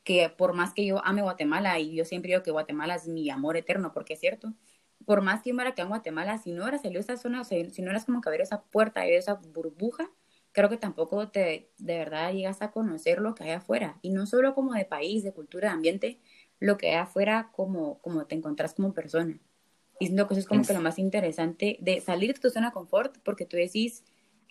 que 0.07 0.31
por 0.31 0.55
más 0.55 0.73
que 0.73 0.87
yo 0.87 1.05
ame 1.05 1.21
Guatemala, 1.21 1.81
y 1.81 1.97
yo 1.97 2.05
siempre 2.05 2.31
digo 2.31 2.45
que 2.45 2.53
Guatemala 2.53 2.95
es 2.95 3.09
mi 3.09 3.29
amor 3.29 3.57
eterno, 3.57 3.93
porque 3.93 4.15
es 4.15 4.21
cierto, 4.21 4.55
por 5.05 5.21
más 5.21 5.43
que 5.43 5.51
yo 5.51 5.57
me 5.57 5.65
quedado 5.65 5.83
en 5.83 5.89
Guatemala, 5.89 6.39
si 6.39 6.53
no 6.53 6.63
hubiera 6.63 6.79
salido 6.79 7.01
esa 7.01 7.17
zona, 7.17 7.41
o 7.41 7.45
sea, 7.45 7.69
si 7.71 7.83
no 7.83 7.91
eras 7.91 8.05
como 8.05 8.21
que 8.21 8.29
abrir 8.29 8.43
esa 8.43 8.63
puerta, 8.63 9.01
abrir 9.01 9.17
esa 9.17 9.35
burbuja, 9.35 10.09
creo 10.53 10.69
que 10.69 10.77
tampoco 10.77 11.29
te 11.29 11.73
de 11.79 11.99
verdad 11.99 12.33
llegas 12.33 12.63
a 12.63 12.71
conocer 12.71 13.21
lo 13.21 13.35
que 13.35 13.43
hay 13.43 13.51
afuera, 13.51 13.99
y 14.01 14.11
no 14.11 14.27
solo 14.27 14.55
como 14.55 14.75
de 14.75 14.85
país, 14.85 15.25
de 15.25 15.33
cultura, 15.33 15.71
de 15.71 15.75
ambiente, 15.75 16.21
lo 16.61 16.79
que 16.79 16.91
hay 16.91 16.99
afuera 16.99 17.51
como, 17.53 17.99
como 17.99 18.27
te 18.27 18.37
encontrás 18.37 18.75
como 18.75 18.95
persona. 18.95 19.41
Y 19.99 20.07
siento 20.07 20.29
que 20.29 20.35
eso 20.35 20.41
es 20.41 20.47
como 20.47 20.65
que 20.65 20.73
lo 20.73 20.81
más 20.81 21.01
interesante 21.01 21.79
de 21.81 22.01
salir 22.01 22.33
de 22.33 22.39
tu 22.39 22.51
zona 22.51 22.69
de 22.69 22.75
confort, 22.75 23.19
porque 23.25 23.45
tú 23.45 23.57
decís, 23.57 24.05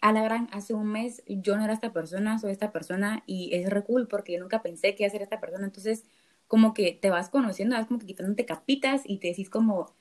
a 0.06 0.12
la 0.12 0.22
gran, 0.22 0.50
hace 0.52 0.76
un 0.76 0.86
mes 0.86 1.24
yo 1.26 1.58
no 1.58 1.64
era 1.64 1.74
esta 1.74 1.92
persona, 1.92 2.38
soy 2.38 2.52
esta 2.52 2.72
persona, 2.72 3.24
y 3.26 3.56
es 3.56 3.68
re 3.68 3.84
cool 3.84 4.08
porque 4.08 4.34
yo 4.34 4.40
nunca 4.40 4.62
pensé 4.62 4.94
que 4.94 5.02
iba 5.02 5.08
a 5.08 5.12
ser 5.12 5.24
esta 5.24 5.40
persona. 5.40 5.66
Entonces, 5.66 6.04
como 6.48 6.76
que 6.76 6.92
te 6.92 7.10
vas 7.10 7.30
conociendo, 7.30 7.76
vas 7.76 7.88
como 7.88 8.00
que 8.00 8.06
quitándote 8.06 8.46
capitas 8.46 9.02
y 9.04 9.18
te 9.18 9.30
decís 9.30 9.50
como, 9.50 9.96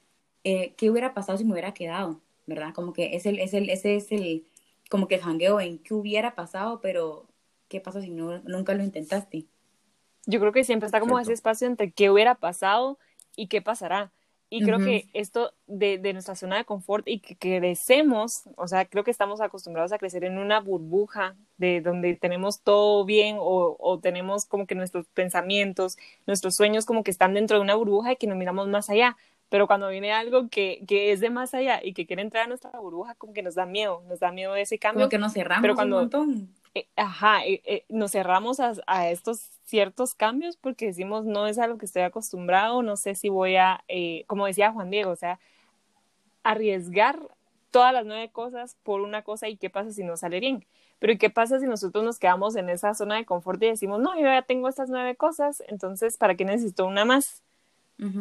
eh, 0.45 0.75
¿qué 0.77 0.91
hubiera 0.91 1.15
pasado 1.15 1.39
si 1.39 1.45
me 1.47 1.53
hubiera 1.53 1.73
quedado? 1.73 2.21
¿Verdad? 2.47 2.75
Como 2.75 2.93
que 2.93 3.17
es 3.17 3.25
el, 3.25 3.39
es 3.39 3.55
el, 3.55 3.71
ese 3.71 3.97
es 3.97 4.13
el, 4.13 4.45
como 4.91 5.09
que 5.09 5.15
el 5.15 5.23
jangueo 5.23 5.59
en 5.59 5.79
qué 5.79 5.95
hubiera 5.95 6.35
pasado, 6.35 6.83
pero 6.83 7.27
¿qué 7.69 7.81
pasa 7.81 8.03
si 8.03 8.11
no, 8.11 8.41
nunca 8.41 8.75
lo 8.75 8.85
intentaste? 8.85 9.47
Yo 10.27 10.39
creo 10.39 10.53
que 10.53 10.65
siempre 10.65 10.85
está 10.85 11.01
como 11.01 11.15
Exacto. 11.15 11.31
ese 11.31 11.33
espacio 11.33 11.67
entre 11.67 11.93
qué 11.93 12.11
hubiera 12.11 12.35
pasado 12.35 12.99
y 13.37 13.47
qué 13.47 13.63
pasará. 13.63 14.13
Y 14.57 14.63
creo 14.65 14.79
que 14.85 15.07
esto 15.13 15.53
de, 15.67 15.99
de 15.99 16.13
nuestra 16.13 16.35
zona 16.35 16.57
de 16.57 16.65
confort 16.65 17.07
y 17.09 17.19
que 17.21 17.37
crecemos, 17.37 18.43
o 18.57 18.69
sea, 18.69 18.85
creo 18.85 19.05
que 19.05 19.11
estamos 19.11 19.41
acostumbrados 19.41 19.93
a 19.93 19.99
crecer 19.99 20.25
en 20.25 20.39
una 20.39 20.61
burbuja 20.61 21.35
de 21.57 21.81
donde 21.81 22.15
tenemos 22.17 22.61
todo 22.63 23.05
bien 23.05 23.37
o, 23.39 23.77
o 23.79 23.99
tenemos 23.99 24.47
como 24.47 24.67
que 24.67 24.75
nuestros 24.75 25.07
pensamientos, 25.09 25.97
nuestros 26.27 26.55
sueños 26.55 26.87
como 26.87 27.03
que 27.05 27.11
están 27.11 27.35
dentro 27.35 27.57
de 27.57 27.63
una 27.63 27.75
burbuja 27.75 28.13
y 28.13 28.17
que 28.17 28.27
nos 28.27 28.37
miramos 28.37 28.69
más 28.69 28.91
allá. 28.91 29.17
Pero 29.51 29.67
cuando 29.67 29.89
viene 29.89 30.13
algo 30.13 30.49
que, 30.49 30.83
que 30.89 31.13
es 31.13 31.21
de 31.21 31.31
más 31.31 31.53
allá 31.55 31.81
y 31.83 31.93
que 31.93 32.07
quiere 32.07 32.23
entrar 32.23 32.45
a 32.45 32.47
nuestra 32.49 32.71
burbuja, 32.81 33.15
como 33.17 33.33
que 33.33 33.43
nos 33.43 33.55
da 33.55 33.67
miedo, 33.67 34.03
nos 34.09 34.19
da 34.21 34.33
miedo 34.33 34.57
ese 34.57 34.79
cambio. 34.79 35.03
Como 35.05 35.11
que 35.11 35.19
nos 35.19 35.33
cerramos 35.33 35.63
pero 35.63 35.75
cuando- 35.75 35.97
un 35.97 36.03
montón. 36.03 36.49
Eh, 36.75 36.89
ajá, 36.97 37.45
eh, 37.47 37.63
eh, 37.65 37.85
nos 37.89 38.11
cerramos 38.13 38.59
a, 38.59 38.73
a 38.87 39.09
estos 39.09 39.51
ciertos 39.65 40.15
cambios 40.15 40.57
porque 40.57 40.87
decimos 40.87 41.25
no 41.25 41.47
es 41.47 41.59
a 41.59 41.67
lo 41.67 41.79
que 41.79 41.87
estoy 41.87 42.03
acostumbrado, 42.03 42.83
no 42.83 42.97
sé 42.97 43.15
si 43.15 43.29
voy 43.29 43.57
a, 43.57 43.85
eh, 43.89 44.25
como 44.27 44.47
decía 44.47 44.73
Juan 44.73 44.91
Diego, 44.91 45.11
o 45.11 45.17
sea, 45.17 45.39
arriesgar 46.43 47.19
todas 47.71 47.93
las 47.93 48.05
nueve 48.07 48.29
cosas 48.31 48.77
por 48.83 49.01
una 49.01 49.23
cosa 49.23 49.49
y 49.49 49.57
qué 49.57 49.71
pasa 49.71 49.91
si 49.91 50.05
no 50.05 50.17
sale 50.17 50.41
bien. 50.41 50.65
Pero 50.99 51.13
¿y 51.13 51.19
qué 51.19 51.31
pasa 51.31 51.59
si 51.59 51.67
nosotros 51.67 52.05
nos 52.05 52.19
quedamos 52.19 52.57
en 52.57 52.69
esa 52.69 52.95
zona 52.95 53.17
de 53.17 53.25
confort 53.25 53.63
y 53.63 53.67
decimos, 53.67 54.01
no, 54.01 54.15
yo 54.15 54.23
ya 54.23 54.43
tengo 54.43 54.69
estas 54.69 54.91
nueve 54.91 55.17
cosas, 55.17 55.63
entonces, 55.69 56.17
¿para 56.17 56.35
qué 56.35 56.45
necesito 56.45 56.87
una 56.87 57.05
más? 57.05 57.43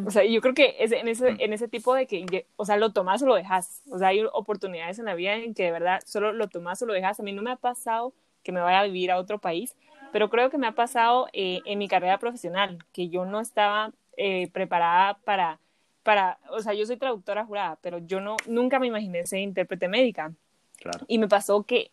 O 0.05 0.11
sea, 0.11 0.23
yo 0.23 0.39
creo 0.39 0.53
que 0.53 0.75
es 0.79 0.91
en 0.91 1.07
ese, 1.07 1.35
en 1.39 1.51
ese 1.51 1.67
tipo 1.67 1.95
de 1.95 2.05
que, 2.05 2.45
o 2.57 2.65
sea, 2.65 2.77
lo 2.77 2.93
tomas 2.93 3.21
o 3.23 3.25
lo 3.25 3.35
dejas. 3.35 3.81
O 3.89 3.97
sea, 3.97 4.09
hay 4.09 4.23
oportunidades 4.31 4.99
en 4.99 5.05
la 5.05 5.15
vida 5.15 5.33
en 5.35 5.53
que 5.55 5.63
de 5.63 5.71
verdad 5.71 5.99
solo 6.05 6.31
lo 6.31 6.47
tomas 6.47 6.81
o 6.81 6.85
lo 6.85 6.93
dejas. 6.93 7.19
A 7.19 7.23
mí 7.23 7.33
no 7.33 7.41
me 7.41 7.51
ha 7.51 7.55
pasado 7.55 8.13
que 8.43 8.51
me 8.51 8.61
vaya 8.61 8.79
a 8.81 8.83
vivir 8.83 9.11
a 9.11 9.17
otro 9.17 9.39
país, 9.39 9.75
pero 10.11 10.29
creo 10.29 10.49
que 10.49 10.57
me 10.57 10.67
ha 10.67 10.73
pasado 10.73 11.27
eh, 11.33 11.61
en 11.65 11.79
mi 11.79 11.87
carrera 11.87 12.17
profesional, 12.19 12.77
que 12.91 13.09
yo 13.09 13.25
no 13.25 13.39
estaba 13.39 13.91
eh, 14.17 14.47
preparada 14.51 15.17
para, 15.25 15.59
para, 16.03 16.37
o 16.51 16.59
sea, 16.61 16.73
yo 16.73 16.85
soy 16.85 16.97
traductora 16.97 17.45
jurada, 17.45 17.77
pero 17.81 17.97
yo 17.99 18.19
no, 18.21 18.35
nunca 18.45 18.77
me 18.79 18.87
imaginé 18.87 19.25
ser 19.25 19.39
intérprete 19.39 19.87
médica. 19.87 20.31
Claro. 20.77 20.99
Y 21.07 21.17
me 21.17 21.27
pasó 21.27 21.63
que 21.63 21.89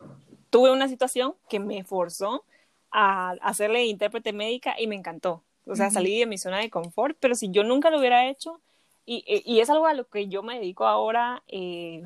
tuve 0.50 0.70
una 0.70 0.88
situación 0.88 1.34
que 1.48 1.60
me 1.60 1.84
forzó 1.84 2.44
a 2.90 3.30
hacerle 3.40 3.86
intérprete 3.86 4.32
médica 4.32 4.74
y 4.78 4.86
me 4.88 4.96
encantó. 4.96 5.42
O 5.66 5.76
sea, 5.76 5.86
Ujú. 5.86 5.94
salí 5.94 6.18
de 6.18 6.26
mi 6.26 6.38
zona 6.38 6.58
de 6.58 6.68
confort, 6.70 7.16
pero 7.20 7.34
si 7.36 7.50
yo 7.50 7.62
nunca 7.62 7.88
lo 7.90 7.98
hubiera 8.00 8.28
hecho, 8.28 8.60
y, 9.06 9.24
y- 9.26 9.42
y 9.50 9.60
es 9.60 9.70
algo 9.70 9.86
a 9.86 9.94
lo 9.94 10.08
que 10.08 10.26
yo 10.28 10.42
me 10.42 10.56
dedico 10.58 10.86
ahora, 10.86 11.42
eh, 11.48 12.02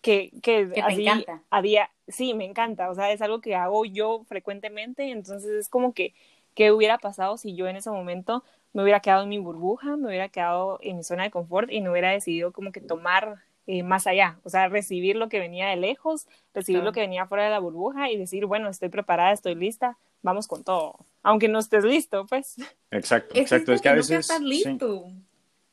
que, 0.00 0.30
que, 0.42 0.68
Que 0.72 0.80
así 0.80 1.06
a 1.50 1.60
día, 1.62 1.90
sí, 2.08 2.34
me 2.34 2.44
encanta, 2.44 2.90
o 2.90 2.94
sea, 2.94 3.12
es 3.12 3.22
algo 3.22 3.40
que 3.40 3.54
hago 3.54 3.84
yo 3.84 4.24
frecuentemente, 4.28 5.10
entonces 5.10 5.50
es 5.50 5.68
como 5.68 5.92
que, 5.94 6.14
¿qué 6.54 6.72
hubiera 6.72 6.98
pasado 6.98 7.36
si 7.36 7.54
yo 7.54 7.68
en 7.68 7.76
ese 7.76 7.90
momento 7.90 8.42
me 8.72 8.82
hubiera 8.82 9.00
quedado 9.00 9.22
en 9.22 9.28
mi 9.28 9.38
burbuja, 9.38 9.96
me 9.96 10.08
hubiera 10.08 10.28
quedado 10.28 10.78
en 10.82 10.96
mi 10.98 11.04
zona 11.04 11.24
de 11.24 11.30
confort 11.30 11.70
y 11.70 11.80
no 11.80 11.92
hubiera 11.92 12.10
decidido 12.10 12.52
como 12.52 12.72
que 12.72 12.80
tomar 12.80 13.36
eh, 13.66 13.82
más 13.82 14.06
allá, 14.06 14.38
o 14.44 14.50
sea, 14.50 14.68
recibir 14.68 15.16
lo 15.16 15.28
que 15.28 15.38
venía 15.38 15.68
de 15.68 15.76
lejos, 15.76 16.26
recibir 16.54 16.78
Claro. 16.80 16.90
lo 16.90 16.92
que 16.94 17.00
venía 17.00 17.26
fuera 17.26 17.44
de 17.44 17.50
la 17.50 17.58
burbuja 17.58 18.10
y 18.10 18.16
decir, 18.16 18.46
bueno, 18.46 18.68
estoy 18.70 18.88
preparada, 18.88 19.32
estoy 19.32 19.54
lista, 19.54 19.98
vamos 20.22 20.48
con 20.48 20.64
todo, 20.64 20.96
aunque 21.22 21.48
no 21.48 21.58
estés 21.58 21.84
listo, 21.84 22.26
pues. 22.26 22.56
Exacto, 22.90 23.34
exacto. 23.38 23.72
Es 23.72 23.82
que 23.82 23.88
a 23.90 23.92
nunca 23.92 24.00
veces... 24.00 24.20
estás 24.20 24.38
sí. 24.38 24.44
listo. 24.44 25.04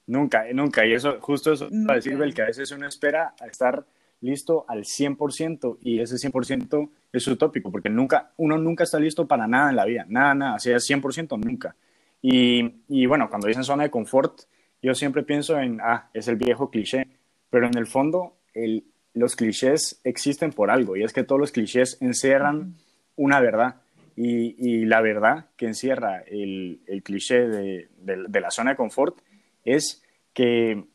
Nunca, 0.07 0.45
nunca. 0.53 0.85
Y 0.85 0.93
eso, 0.93 1.17
justo 1.19 1.53
eso 1.53 1.67
Nunca. 1.71 1.87
para 1.87 1.95
decir, 1.95 2.33
que 2.33 2.41
a 2.41 2.45
veces 2.45 2.69
uno 2.71 2.87
espera 2.87 3.33
a 3.39 3.47
estar 3.47 3.85
listo 4.25 4.65
al 4.67 4.83
100% 4.83 5.77
y 5.81 5.99
ese 5.99 6.15
100% 6.15 6.89
es 7.13 7.27
utópico, 7.27 7.71
porque 7.71 7.89
nunca, 7.89 8.31
uno 8.37 8.57
nunca 8.57 8.83
está 8.83 8.99
listo 8.99 9.27
para 9.27 9.47
nada 9.47 9.69
en 9.69 9.75
la 9.75 9.85
vida, 9.85 10.05
nada, 10.09 10.33
nada, 10.35 10.59
sea, 10.59 10.77
100% 10.77 11.37
nunca. 11.43 11.75
Y, 12.21 12.81
y 12.89 13.05
bueno, 13.05 13.29
cuando 13.29 13.47
dicen 13.47 13.63
zona 13.63 13.83
de 13.83 13.91
confort, 13.91 14.41
yo 14.81 14.93
siempre 14.95 15.23
pienso 15.23 15.59
en, 15.59 15.79
ah, 15.81 16.09
es 16.13 16.27
el 16.27 16.35
viejo 16.35 16.69
cliché, 16.69 17.07
pero 17.49 17.67
en 17.67 17.77
el 17.77 17.87
fondo 17.87 18.35
el, 18.53 18.83
los 19.13 19.35
clichés 19.35 19.99
existen 20.03 20.51
por 20.51 20.69
algo, 20.71 20.95
y 20.97 21.03
es 21.03 21.13
que 21.13 21.23
todos 21.23 21.39
los 21.39 21.51
clichés 21.51 21.97
encierran 22.01 22.75
una 23.15 23.39
verdad. 23.39 23.75
Y, 24.17 24.55
y 24.57 24.85
la 24.85 25.01
verdad 25.01 25.47
que 25.57 25.65
encierra 25.67 26.21
el, 26.25 26.79
el 26.87 27.03
cliché 27.03 27.47
de, 27.49 27.89
de- 27.97 28.25
de 28.29 28.39
la 28.41 28.49
zona 28.49 28.71
de 28.71 28.77
confort 28.77 29.17
es 29.65 30.01
que, 30.33 30.85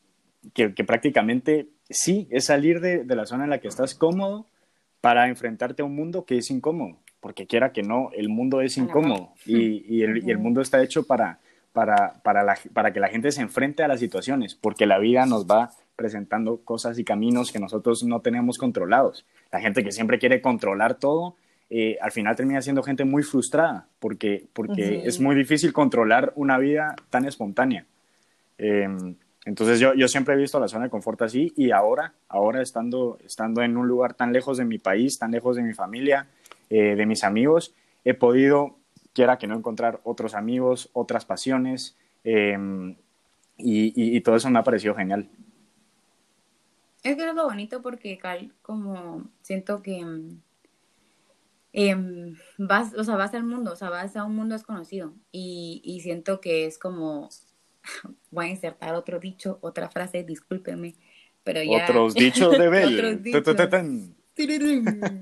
que, 0.55 0.73
que 0.73 0.83
prácticamente 0.83 1.67
sí, 1.93 2.27
es 2.31 2.45
salir 2.45 2.79
de, 2.79 3.03
de 3.03 3.15
la 3.15 3.25
zona 3.25 3.43
en 3.45 3.49
la 3.49 3.59
que 3.59 3.67
estás 3.67 3.95
cómodo 3.95 4.45
para 5.01 5.27
enfrentarte 5.27 5.81
a 5.81 5.85
un 5.85 5.95
mundo 5.95 6.25
que 6.25 6.37
es 6.37 6.51
incómodo, 6.51 6.97
porque 7.19 7.47
quiera 7.47 7.71
que 7.71 7.83
no, 7.83 8.09
el 8.13 8.29
mundo 8.29 8.61
es 8.61 8.77
incómodo 8.77 9.33
y, 9.45 9.85
y 9.87 10.03
el, 10.03 10.23
y 10.27 10.31
el 10.31 10.37
mundo 10.37 10.61
está 10.61 10.81
hecho 10.83 11.03
para, 11.07 11.39
para, 11.73 12.21
para, 12.23 12.43
la- 12.43 12.57
para 12.73 12.93
que 12.93 12.99
la 12.99 13.07
gente 13.09 13.31
se 13.31 13.41
enfrente 13.41 13.83
a 13.83 13.87
las 13.87 13.99
situaciones, 13.99 14.55
porque 14.55 14.85
la 14.85 14.99
vida 14.99 15.25
nos 15.25 15.45
va 15.47 15.71
presentando 15.95 16.57
cosas 16.57 16.97
y 16.99 17.03
caminos 17.03 17.51
que 17.51 17.59
nosotros 17.59 18.03
no 18.03 18.21
tenemos 18.21 18.57
controlados. 18.57 19.25
La 19.51 19.59
gente 19.59 19.83
que 19.83 19.91
siempre 19.91 20.17
quiere 20.19 20.41
controlar 20.41 20.95
todo, 20.95 21.35
eh, 21.69 21.97
al 22.01 22.11
final 22.11 22.35
termina 22.35 22.61
siendo 22.61 22.83
gente 22.83 23.05
muy 23.05 23.23
frustrada, 23.23 23.87
porque, 23.99 24.45
es 25.05 25.19
muy 25.19 25.35
difícil 25.35 25.73
controlar 25.73 26.33
una 26.35 26.57
vida 26.57 26.95
tan 27.09 27.25
espontánea. 27.25 27.85
Eh, 28.57 28.87
entonces 29.45 29.79
yo, 29.79 29.93
yo 29.95 30.07
siempre 30.07 30.35
he 30.35 30.37
visto 30.37 30.59
la 30.59 30.67
zona 30.67 30.85
de 30.85 30.89
confort 30.91 31.21
así 31.23 31.51
y 31.55 31.71
ahora, 31.71 32.13
ahora 32.27 32.61
estando, 32.61 33.17
estando 33.25 33.61
en 33.63 33.75
un 33.75 33.87
lugar 33.87 34.13
tan 34.13 34.31
lejos 34.31 34.57
de 34.57 34.65
mi 34.65 34.77
país, 34.77 35.17
tan 35.17 35.31
lejos 35.31 35.55
de 35.55 35.63
mi 35.63 35.73
familia, 35.73 36.27
eh, 36.69 36.95
de 36.95 37.05
mis 37.05 37.23
amigos, 37.23 37.73
he 38.05 38.13
podido, 38.13 38.77
quiera 39.13 39.37
que 39.37 39.47
no, 39.47 39.55
encontrar 39.55 39.99
otros 40.03 40.35
amigos, 40.35 40.89
otras 40.93 41.25
pasiones 41.25 41.97
eh, 42.23 42.57
y, 43.57 44.21
todo 44.21 44.35
eso 44.35 44.49
me 44.49 44.59
ha 44.59 44.63
parecido 44.63 44.95
genial. 44.95 45.27
Es 47.03 47.15
que 47.15 47.27
es 47.27 47.35
lo 47.35 47.45
bonito 47.45 47.81
porque, 47.81 48.17
Cal, 48.19 48.53
como 48.61 49.23
siento 49.41 49.81
que 49.81 50.05
mm, 50.05 50.41
em, 51.73 52.35
vas, 52.59 52.93
o 52.93 53.03
sea, 53.03 53.15
vas 53.15 53.33
al 53.33 53.43
mundo, 53.43 53.73
o 53.73 53.75
sea, 53.75 53.89
vas 53.89 54.15
a 54.15 54.23
un 54.23 54.35
mundo 54.35 54.53
desconocido 54.53 55.13
y, 55.31 55.81
y 55.83 56.01
siento 56.01 56.41
que 56.41 56.65
es 56.65 56.77
como, 56.77 57.29
voy 58.31 58.45
a 58.45 58.49
insertar 58.49 58.95
otro 58.95 59.19
dicho, 59.19 59.59
otra 59.61 59.89
frase, 59.89 60.23
discúlpenme, 60.23 60.95
pero 61.43 61.61
ya... 61.63 61.85
Otros 61.85 62.13
dichos 62.15 62.57
de 62.57 62.69
Bel. 62.69 63.19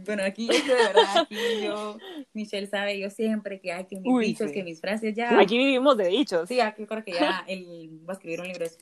Bueno, 0.05 0.23
aquí 0.23 0.47
de 0.47 0.73
verdad, 0.73 1.23
aquí 1.23 1.35
yo, 1.63 1.97
Michelle 2.33 2.67
sabe, 2.67 2.99
yo 2.99 3.09
siempre 3.09 3.59
que 3.59 3.73
hay 3.73 3.85
que 3.85 3.99
mis 3.99 4.11
Uy, 4.11 4.25
dichos, 4.27 4.49
sí. 4.49 4.53
que 4.53 4.63
mis 4.63 4.79
frases 4.79 5.15
ya... 5.15 5.39
Aquí 5.39 5.57
vivimos 5.57 5.97
de 5.97 6.07
dichos. 6.07 6.47
Sí, 6.47 6.59
aquí 6.59 6.85
creo 6.85 7.03
que 7.03 7.13
ya 7.13 7.43
él 7.47 8.01
va 8.07 8.13
a 8.13 8.15
escribir 8.15 8.39
un 8.41 8.47
libro 8.47 8.61
de 8.61 8.65
eso. 8.67 8.77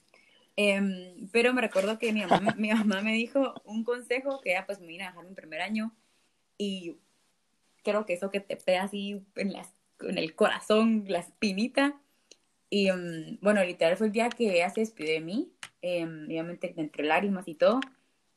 Em, 0.56 1.30
pero 1.32 1.54
me 1.54 1.62
recuerdo 1.62 2.00
que 2.00 2.12
mi 2.12 2.26
mamá, 2.26 2.56
mi 2.58 2.70
mamá 2.74 3.02
me 3.02 3.14
dijo 3.14 3.54
un 3.64 3.84
consejo 3.84 4.42
que 4.42 4.52
ya 4.52 4.66
pues 4.66 4.80
me 4.80 4.88
vine 4.88 5.06
a 5.06 5.10
dejar 5.10 5.26
mi 5.26 5.36
primer 5.36 5.62
año 5.62 5.96
y 6.58 6.98
creo 7.84 8.06
que 8.06 8.14
eso 8.14 8.32
que 8.32 8.40
te 8.40 8.58
pega 8.58 8.84
así 8.84 9.24
en, 9.36 9.54
las, 9.54 9.74
en 10.02 10.18
el 10.18 10.36
corazón, 10.36 11.06
la 11.08 11.20
espinita. 11.20 12.02
Y 12.70 12.90
em, 12.90 13.38
bueno, 13.42 13.64
literal 13.64 13.98
fue 13.98 14.08
el 14.08 14.14
día 14.14 14.30
que 14.30 14.56
ella 14.56 14.70
se 14.70 14.82
despidió 14.82 15.14
de 15.14 15.22
mí, 15.22 15.54
em, 15.82 16.26
obviamente 16.26 16.74
entre 16.78 17.04
lágrimas 17.06 17.48
y 17.48 17.56
todo, 17.56 17.80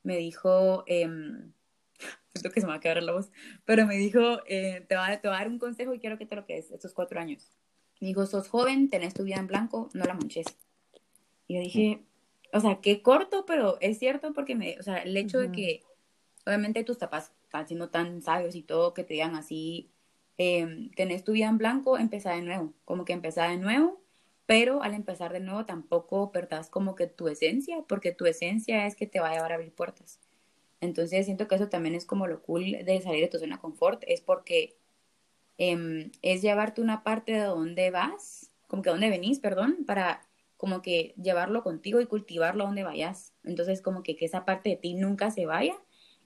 me 0.02 0.16
dijo, 0.16 0.84
em, 0.86 1.52
siento 2.34 2.50
que 2.50 2.60
se 2.60 2.66
me 2.66 2.72
va 2.72 2.76
a 2.76 2.80
quedar 2.80 3.02
la 3.02 3.12
voz, 3.12 3.30
pero 3.64 3.86
me 3.86 3.96
dijo, 3.96 4.40
eh, 4.46 4.84
te, 4.88 4.94
va, 4.94 5.20
te 5.20 5.28
va 5.28 5.36
a 5.36 5.38
dar 5.40 5.48
un 5.48 5.58
consejo 5.58 5.94
y 5.94 5.98
quiero 5.98 6.18
que 6.18 6.26
te 6.26 6.36
lo 6.36 6.46
quedes 6.46 6.70
estos 6.70 6.94
cuatro 6.94 7.20
años. 7.20 7.50
Me 8.00 8.08
dijo, 8.08 8.24
sos 8.26 8.48
joven, 8.48 8.88
tenés 8.88 9.14
tu 9.14 9.24
vida 9.24 9.36
en 9.36 9.46
blanco, 9.46 9.90
no 9.92 10.04
la 10.04 10.14
manches. 10.14 10.46
Y 11.46 11.56
yo 11.56 11.60
dije, 11.60 12.04
o 12.52 12.60
sea, 12.60 12.80
qué 12.80 13.02
corto, 13.02 13.44
pero 13.46 13.78
es 13.80 13.98
cierto 13.98 14.32
porque 14.32 14.54
me, 14.54 14.78
o 14.78 14.82
sea, 14.82 14.98
el 14.98 15.16
hecho 15.16 15.38
de 15.38 15.46
Ujú. 15.46 15.54
que 15.54 15.82
obviamente 16.46 16.84
tus 16.84 16.96
papás 16.96 17.32
están 17.42 17.66
siendo 17.66 17.90
tan 17.90 18.22
sabios 18.22 18.54
y 18.54 18.62
todo 18.62 18.94
que 18.94 19.04
te 19.04 19.14
digan 19.14 19.34
así, 19.34 19.90
eh, 20.38 20.90
tenés 20.96 21.24
tu 21.24 21.32
vida 21.32 21.48
en 21.48 21.58
blanco, 21.58 21.98
empezá 21.98 22.32
de 22.32 22.42
nuevo, 22.42 22.72
como 22.84 23.04
que 23.04 23.12
empezá 23.12 23.48
de 23.48 23.58
nuevo, 23.58 24.00
pero 24.50 24.82
al 24.82 24.94
empezar 24.94 25.32
de 25.32 25.38
nuevo 25.38 25.64
tampoco 25.64 26.32
perdás 26.32 26.70
como 26.70 26.96
que 26.96 27.06
tu 27.06 27.28
esencia, 27.28 27.84
porque 27.86 28.10
tu 28.10 28.26
esencia 28.26 28.84
es 28.84 28.96
que 28.96 29.06
te 29.06 29.20
va 29.20 29.28
a 29.30 29.34
llevar 29.34 29.52
a 29.52 29.54
abrir 29.54 29.72
puertas. 29.72 30.18
Entonces 30.80 31.26
siento 31.26 31.46
que 31.46 31.54
eso 31.54 31.68
también 31.68 31.94
es 31.94 32.04
como 32.04 32.26
lo 32.26 32.42
cool 32.42 32.64
de 32.84 33.00
salir 33.00 33.20
de 33.20 33.28
tu 33.28 33.38
zona 33.38 33.54
de 33.54 33.60
confort, 33.60 34.02
es 34.08 34.20
porque 34.20 34.76
em, 35.56 36.10
es 36.22 36.42
llevarte 36.42 36.80
una 36.80 37.04
parte 37.04 37.30
de 37.30 37.44
donde 37.44 37.92
vas, 37.92 38.50
como 38.66 38.82
que 38.82 38.90
donde 38.90 39.08
venís, 39.08 39.38
perdón, 39.38 39.84
para 39.86 40.26
como 40.56 40.82
que 40.82 41.14
llevarlo 41.16 41.62
contigo 41.62 42.00
y 42.00 42.06
cultivarlo 42.06 42.64
donde 42.64 42.82
vayas. 42.82 43.32
Entonces 43.44 43.80
como 43.80 44.02
que, 44.02 44.16
que 44.16 44.24
esa 44.24 44.44
parte 44.44 44.70
de 44.70 44.76
ti 44.78 44.94
nunca 44.94 45.30
se 45.30 45.46
vaya 45.46 45.76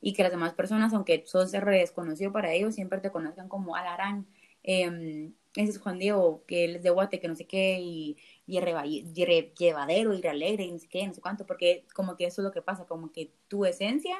y 0.00 0.14
que 0.14 0.22
las 0.22 0.32
demás 0.32 0.54
personas, 0.54 0.94
aunque 0.94 1.24
sos 1.26 1.52
re 1.52 1.80
desconocido 1.80 2.32
para 2.32 2.54
ellos, 2.54 2.74
siempre 2.74 3.00
te 3.00 3.10
conozcan 3.10 3.50
como 3.50 3.76
Alarán, 3.76 4.26
eh, 4.62 5.30
ese 5.54 5.72
es 5.72 5.78
Juan 5.80 5.98
Diego, 5.98 6.44
que 6.46 6.64
él 6.64 6.76
es 6.76 6.82
de 6.82 6.90
Guate, 6.90 7.20
que 7.20 7.28
no 7.28 7.36
sé 7.36 7.46
qué, 7.46 7.78
y, 7.80 8.16
y, 8.46 8.58
y 8.58 9.24
re- 9.24 9.52
llevadero, 9.58 10.14
y 10.14 10.22
re 10.22 10.28
alegre, 10.30 10.64
y 10.64 10.72
no 10.72 10.78
sé 10.78 10.88
qué, 10.88 11.06
no 11.06 11.14
sé 11.14 11.20
cuánto, 11.20 11.46
porque 11.46 11.86
como 11.94 12.16
que 12.16 12.26
eso 12.26 12.42
es 12.42 12.44
lo 12.44 12.52
que 12.52 12.62
pasa, 12.62 12.86
como 12.86 13.12
que 13.12 13.32
tu 13.48 13.64
esencia 13.64 14.16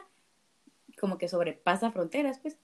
como 1.01 1.19
que 1.19 1.29
sobrepasa 1.29 1.91
fronteras, 1.93 2.39
pues. 2.41 2.59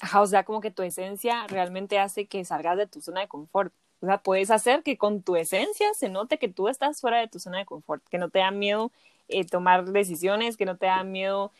Ajá, 0.00 0.20
o 0.20 0.26
sea, 0.26 0.44
como 0.44 0.60
que 0.60 0.70
tu 0.70 0.82
esencia 0.82 1.46
realmente 1.46 1.98
hace 1.98 2.26
que 2.26 2.44
salgas 2.44 2.76
de 2.76 2.86
tu 2.86 3.00
zona 3.00 3.20
de 3.20 3.28
confort. 3.28 3.72
O 4.00 4.06
sea, 4.06 4.18
puedes 4.22 4.50
hacer 4.50 4.82
que 4.82 4.98
con 4.98 5.22
tu 5.22 5.36
esencia 5.36 5.86
se 5.94 6.08
note 6.08 6.38
que 6.38 6.48
tú 6.48 6.68
estás 6.68 7.00
fuera 7.00 7.20
de 7.20 7.28
tu 7.28 7.38
zona 7.38 7.58
de 7.58 7.66
confort, 7.66 8.02
que 8.08 8.18
no 8.18 8.28
te 8.30 8.40
da 8.40 8.50
miedo 8.50 8.90
eh, 9.28 9.44
tomar 9.46 9.84
decisiones, 9.92 10.56
que 10.56 10.66
no 10.66 10.76
te 10.76 10.86
da 10.86 11.04
miedo 11.04 11.52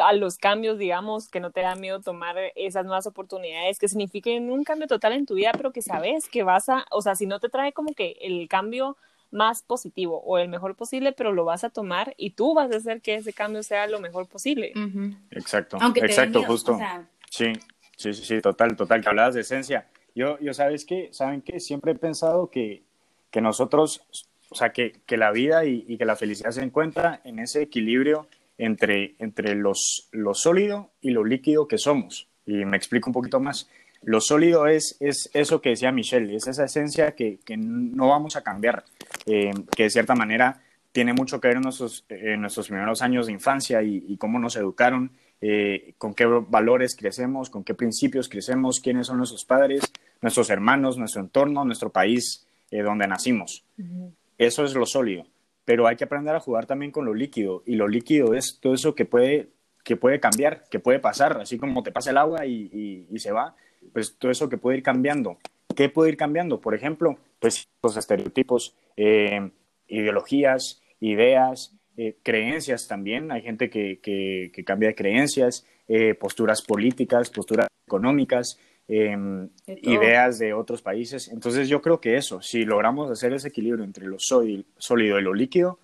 a 0.00 0.12
los 0.12 0.38
cambios, 0.38 0.78
digamos, 0.78 1.28
que 1.28 1.40
no 1.40 1.50
te 1.50 1.60
da 1.60 1.74
miedo 1.74 2.00
tomar 2.00 2.36
esas 2.54 2.84
nuevas 2.84 3.06
oportunidades 3.06 3.78
que 3.78 3.88
signifiquen 3.88 4.50
un 4.50 4.64
cambio 4.64 4.86
total 4.86 5.12
en 5.12 5.26
tu 5.26 5.34
vida, 5.34 5.52
pero 5.56 5.72
que 5.72 5.82
sabes 5.82 6.28
que 6.28 6.42
vas 6.42 6.68
a, 6.68 6.86
o 6.90 7.02
sea, 7.02 7.14
si 7.14 7.26
no 7.26 7.40
te 7.40 7.48
trae 7.48 7.72
como 7.72 7.94
que 7.94 8.16
el 8.20 8.48
cambio 8.48 8.96
más 9.30 9.62
positivo 9.62 10.22
o 10.24 10.38
el 10.38 10.48
mejor 10.48 10.76
posible, 10.76 11.12
pero 11.12 11.32
lo 11.32 11.44
vas 11.44 11.64
a 11.64 11.70
tomar 11.70 12.14
y 12.16 12.30
tú 12.30 12.54
vas 12.54 12.72
a 12.72 12.76
hacer 12.76 13.00
que 13.00 13.16
ese 13.16 13.32
cambio 13.32 13.62
sea 13.62 13.86
lo 13.86 14.00
mejor 14.00 14.26
posible. 14.26 14.72
Exacto, 15.30 15.78
Aunque 15.80 16.00
te 16.00 16.06
dé 16.06 16.12
exacto, 16.12 16.38
miedo, 16.38 16.50
justo. 16.52 16.74
o 16.74 16.78
sea, 16.78 17.08
Sí, 17.28 17.52
sí, 17.96 18.14
sí, 18.14 18.24
sí, 18.24 18.40
total, 18.40 18.76
total, 18.76 19.02
que 19.02 19.08
hablabas 19.08 19.34
de 19.34 19.40
esencia. 19.40 19.88
Yo, 20.14 20.38
yo 20.38 20.54
¿sabes 20.54 20.84
qué? 20.84 21.08
¿Saben 21.12 21.42
qué? 21.42 21.60
Siempre 21.60 21.92
he 21.92 21.94
pensado 21.96 22.50
que, 22.50 22.82
que 23.30 23.40
nosotros, 23.40 24.06
o 24.48 24.54
sea, 24.54 24.72
que, 24.72 24.92
que 25.04 25.16
la 25.16 25.32
vida 25.32 25.64
y, 25.66 25.84
y 25.86 25.98
que 25.98 26.04
la 26.04 26.16
felicidad 26.16 26.52
se 26.52 26.62
encuentra 26.62 27.20
en 27.24 27.38
ese 27.40 27.62
equilibrio 27.62 28.26
entre, 28.58 29.14
entre 29.18 29.54
los, 29.54 30.08
lo 30.12 30.34
sólido 30.34 30.92
y 31.00 31.10
lo 31.10 31.24
líquido 31.24 31.68
que 31.68 31.78
somos. 31.78 32.28
Y 32.46 32.64
me 32.64 32.76
explico 32.76 33.10
un 33.10 33.14
poquito 33.14 33.40
más. 33.40 33.68
Lo 34.02 34.20
sólido 34.20 34.66
es, 34.66 34.96
es 35.00 35.30
eso 35.34 35.60
que 35.60 35.70
decía 35.70 35.90
Michelle, 35.92 36.34
es 36.34 36.46
esa 36.46 36.64
esencia 36.64 37.14
que, 37.14 37.38
que 37.44 37.56
no 37.56 38.08
vamos 38.08 38.36
a 38.36 38.42
cambiar, 38.42 38.84
eh, 39.26 39.52
que 39.74 39.84
de 39.84 39.90
cierta 39.90 40.14
manera 40.14 40.62
tiene 40.92 41.12
mucho 41.12 41.40
que 41.40 41.48
ver 41.48 41.56
en 41.56 41.64
nuestros, 41.64 42.04
en 42.08 42.40
nuestros 42.40 42.68
primeros 42.68 43.02
años 43.02 43.26
de 43.26 43.32
infancia 43.32 43.82
y, 43.82 44.04
y 44.08 44.16
cómo 44.16 44.38
nos 44.38 44.56
educaron, 44.56 45.12
eh, 45.40 45.94
con 45.98 46.14
qué 46.14 46.24
valores 46.24 46.96
crecemos, 46.96 47.50
con 47.50 47.62
qué 47.62 47.74
principios 47.74 48.28
crecemos, 48.28 48.80
quiénes 48.80 49.08
son 49.08 49.18
nuestros 49.18 49.44
padres, 49.44 49.82
nuestros 50.22 50.48
hermanos, 50.48 50.96
nuestro 50.96 51.20
entorno, 51.20 51.64
nuestro 51.64 51.90
país 51.90 52.46
eh, 52.70 52.80
donde 52.80 53.06
nacimos. 53.06 53.64
Eso 54.38 54.64
es 54.64 54.74
lo 54.74 54.86
sólido. 54.86 55.26
Pero 55.66 55.86
hay 55.86 55.96
que 55.96 56.04
aprender 56.04 56.34
a 56.34 56.40
jugar 56.40 56.64
también 56.64 56.90
con 56.90 57.04
lo 57.04 57.12
líquido. 57.12 57.62
Y 57.66 57.74
lo 57.74 57.88
líquido 57.88 58.32
es 58.32 58.58
todo 58.62 58.72
eso 58.72 58.94
que 58.94 59.04
puede, 59.04 59.50
que 59.84 59.96
puede 59.96 60.18
cambiar, 60.18 60.64
que 60.70 60.78
puede 60.78 60.98
pasar, 61.00 61.38
así 61.42 61.58
como 61.58 61.82
te 61.82 61.92
pasa 61.92 62.10
el 62.10 62.16
agua 62.16 62.46
y, 62.46 62.70
y, 62.72 63.06
y 63.14 63.18
se 63.18 63.32
va, 63.32 63.54
pues 63.92 64.16
todo 64.16 64.30
eso 64.30 64.48
que 64.48 64.56
puede 64.56 64.78
ir 64.78 64.82
cambiando. 64.82 65.36
¿Qué 65.76 65.90
puede 65.90 66.10
ir 66.10 66.16
cambiando? 66.16 66.58
Por 66.58 66.74
ejemplo, 66.74 67.18
pues 67.38 67.68
los 67.82 67.96
estereotipos, 67.96 68.74
eh, 68.96 69.50
ideologías, 69.88 70.80
ideas, 71.00 71.76
eh, 71.96 72.16
creencias 72.22 72.88
también, 72.88 73.30
hay 73.30 73.42
gente 73.42 73.70
que, 73.70 74.00
que, 74.00 74.64
cambia 74.64 74.88
de 74.88 74.94
creencias, 74.94 75.66
eh, 75.88 76.14
posturas 76.14 76.62
políticas, 76.62 77.30
posturas 77.30 77.68
económicas, 77.86 78.58
em, 78.88 79.48
ideas 79.66 80.38
de 80.38 80.52
otros 80.52 80.82
países. 80.82 81.28
Entonces 81.28 81.68
yo 81.68 81.82
creo 81.82 82.00
que 82.00 82.16
eso, 82.16 82.40
si 82.40 82.64
logramos 82.64 83.10
hacer 83.10 83.32
ese 83.32 83.48
equilibrio 83.48 83.84
entre 83.84 84.06
lo 84.06 84.18
sólido 84.18 85.18
y 85.18 85.22
lo 85.22 85.34
líquido, 85.34 85.78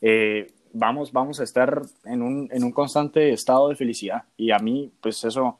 eh, 0.00 0.48
vamos, 0.72 1.12
vamos 1.12 1.40
a 1.40 1.44
estar 1.44 1.82
en 2.04 2.22
un, 2.22 2.48
en 2.52 2.64
un 2.64 2.72
constante 2.72 3.32
estado 3.32 3.68
de 3.68 3.76
felicidad. 3.76 4.24
Y 4.36 4.50
a 4.50 4.58
mí, 4.58 4.92
pues 5.00 5.24
eso, 5.24 5.58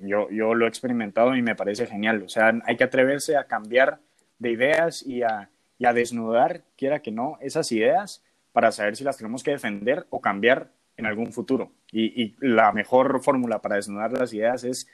yo, 0.00 0.28
yo 0.30 0.54
lo 0.54 0.66
he 0.66 0.68
experimentado 0.68 1.34
y 1.36 1.42
me 1.42 1.54
parece 1.54 1.86
genial. 1.86 2.22
O 2.22 2.28
sea, 2.28 2.52
hay 2.64 2.76
que 2.76 2.84
atreverse 2.84 3.36
a 3.36 3.44
cambiar 3.44 3.98
de 4.38 4.52
ideas 4.52 5.04
y 5.04 5.22
a, 5.22 5.50
y 5.78 5.86
a 5.86 5.92
desnudar, 5.92 6.62
quiera 6.76 7.00
que 7.00 7.10
no, 7.10 7.38
esas 7.40 7.70
ideas 7.72 8.22
para 8.52 8.72
saber 8.72 8.96
si 8.96 9.04
las 9.04 9.16
tenemos 9.16 9.42
que 9.42 9.52
defender 9.52 10.06
o 10.10 10.20
cambiar 10.20 10.70
en 10.96 11.06
algún 11.06 11.32
futuro. 11.32 11.70
Y, 11.92 12.34
la 12.40 12.72
mejor 12.72 13.22
fórmula 13.22 13.60
para 13.62 13.76
desnudar 13.76 14.12
las 14.12 14.34
ideas 14.34 14.64
es 14.64 14.88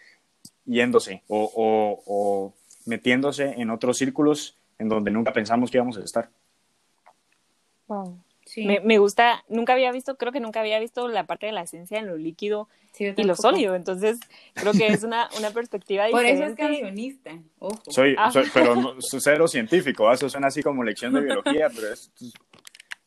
yéndose 0.66 1.22
o, 1.28 2.52
metiéndose 2.86 3.54
en 3.56 3.70
otros 3.70 3.98
círculos 3.98 4.56
en 4.78 4.88
donde 4.88 5.10
nunca 5.10 5.32
pensamos 5.32 5.70
que 5.70 5.78
íbamos 5.78 5.96
a 5.96 6.04
estar. 6.04 6.28
Wow. 7.86 8.18
Me, 8.56 8.98
gusta, 8.98 9.42
nunca 9.48 9.72
había 9.72 9.90
visto, 9.90 10.16
creo 10.16 10.30
que 10.30 10.40
nunca 10.40 10.60
había 10.60 10.78
visto 10.78 11.08
la 11.08 11.24
parte 11.24 11.46
de 11.46 11.52
la 11.52 11.62
esencia 11.62 11.98
en 11.98 12.06
lo 12.06 12.16
líquido 12.16 12.68
y 12.98 13.24
lo 13.24 13.34
sólido, 13.34 13.74
entonces 13.74 14.20
creo 14.52 14.72
que 14.72 14.86
es 14.86 15.02
una, 15.02 15.28
una 15.38 15.50
perspectiva 15.50 16.04
diferente. 16.04 16.36
Por 16.36 16.44
eso 16.44 16.52
es 16.52 16.56
cancionista, 16.56 17.30
ojo. 17.58 17.80
Soy, 17.88 18.16
pero 18.52 18.76
no, 18.76 19.00
soy 19.00 19.20
cero 19.20 19.48
científico, 19.48 20.12
eso 20.12 20.28
suena 20.28 20.48
así 20.48 20.62
como 20.62 20.84
lección 20.84 21.12
de 21.14 21.22
biología, 21.22 21.68
pero 21.74 21.92
es 21.92 22.12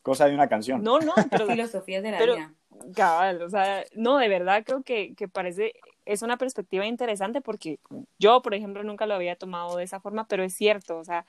cosa 0.01 0.25
de 0.25 0.33
una 0.33 0.47
canción. 0.47 0.83
No, 0.83 0.99
no, 0.99 1.13
pero... 1.29 1.45
Filosofía 1.47 2.01
de 2.01 2.11
la 2.11 2.19
vida. 2.21 2.53
Cabal, 2.95 3.41
o 3.41 3.49
sea, 3.49 3.83
no, 3.93 4.17
de 4.17 4.27
verdad 4.29 4.63
creo 4.65 4.83
que, 4.83 5.13
que 5.15 5.27
parece, 5.27 5.73
es 6.07 6.21
una 6.21 6.37
perspectiva 6.37 6.85
interesante 6.85 7.41
porque 7.41 7.79
yo, 8.17 8.41
por 8.41 8.53
ejemplo, 8.53 8.83
nunca 8.83 9.05
lo 9.05 9.13
había 9.13 9.35
tomado 9.35 9.77
de 9.77 9.83
esa 9.83 9.99
forma, 9.99 10.27
pero 10.27 10.43
es 10.43 10.53
cierto, 10.53 10.97
o 10.97 11.03
sea, 11.03 11.25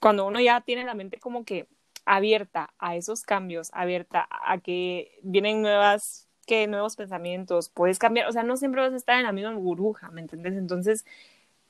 cuando 0.00 0.26
uno 0.26 0.40
ya 0.40 0.60
tiene 0.62 0.84
la 0.84 0.94
mente 0.94 1.18
como 1.20 1.44
que 1.44 1.66
abierta 2.06 2.72
a 2.78 2.96
esos 2.96 3.22
cambios, 3.22 3.70
abierta 3.72 4.26
a 4.30 4.58
que 4.58 5.18
vienen 5.22 5.62
nuevas, 5.62 6.28
que 6.46 6.66
nuevos 6.66 6.96
pensamientos, 6.96 7.68
puedes 7.68 7.98
cambiar, 7.98 8.28
o 8.28 8.32
sea, 8.32 8.42
no 8.42 8.56
siempre 8.56 8.80
vas 8.80 8.92
a 8.92 8.96
estar 8.96 9.18
en 9.18 9.24
la 9.24 9.32
misma 9.32 9.54
burbuja, 9.54 10.10
¿me 10.10 10.20
entiendes? 10.22 10.54
Entonces, 10.54 11.04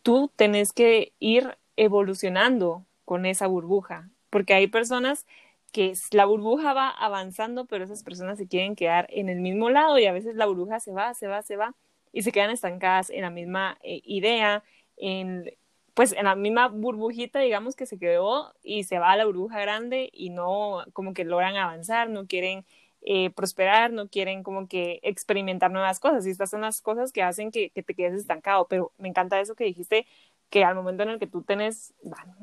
tú 0.02 0.30
tenés 0.36 0.72
que 0.72 1.12
ir 1.18 1.56
evolucionando 1.76 2.84
con 3.04 3.26
esa 3.26 3.46
burbuja, 3.46 4.10
porque 4.30 4.54
hay 4.54 4.66
personas 4.68 5.26
que 5.72 5.94
la 6.12 6.26
burbuja 6.26 6.74
va 6.74 6.90
avanzando, 6.90 7.66
pero 7.66 7.84
esas 7.84 8.02
personas 8.02 8.38
se 8.38 8.46
quieren 8.46 8.76
quedar 8.76 9.08
en 9.10 9.28
el 9.28 9.40
mismo 9.40 9.70
lado 9.70 9.98
y 9.98 10.06
a 10.06 10.12
veces 10.12 10.36
la 10.36 10.46
burbuja 10.46 10.80
se 10.80 10.92
va, 10.92 11.12
se 11.14 11.26
va, 11.26 11.42
se 11.42 11.56
va 11.56 11.74
y 12.16 12.22
se 12.22 12.32
quedan 12.32 12.48
estancadas 12.48 13.10
en 13.10 13.20
la 13.20 13.30
misma 13.30 13.76
eh, 13.82 14.00
idea, 14.04 14.64
en 14.96 15.52
pues 15.92 16.12
en 16.12 16.24
la 16.24 16.34
misma 16.34 16.68
burbujita, 16.68 17.40
digamos, 17.40 17.76
que 17.76 17.84
se 17.84 17.98
quedó 17.98 18.54
y 18.62 18.84
se 18.84 18.98
va 18.98 19.12
a 19.12 19.16
la 19.16 19.26
burbuja 19.26 19.60
grande 19.60 20.08
y 20.14 20.30
no 20.30 20.82
como 20.94 21.12
que 21.12 21.24
logran 21.24 21.56
avanzar, 21.56 22.08
no 22.08 22.26
quieren 22.26 22.64
eh, 23.02 23.28
prosperar, 23.30 23.92
no 23.92 24.08
quieren 24.08 24.42
como 24.42 24.66
que 24.66 24.98
experimentar 25.02 25.70
nuevas 25.70 26.00
cosas. 26.00 26.26
Y 26.26 26.30
estas 26.30 26.48
son 26.48 26.62
las 26.62 26.80
cosas 26.80 27.12
que 27.12 27.22
hacen 27.22 27.50
que, 27.50 27.68
que 27.70 27.82
te 27.82 27.94
quedes 27.94 28.14
estancado. 28.18 28.66
Pero 28.66 28.92
me 28.96 29.08
encanta 29.08 29.38
eso 29.38 29.54
que 29.54 29.64
dijiste, 29.64 30.06
que 30.48 30.64
al 30.64 30.74
momento 30.74 31.02
en 31.02 31.10
el 31.10 31.18
que 31.18 31.26
tú 31.26 31.42
tenés, 31.42 31.92
bueno, 32.02 32.34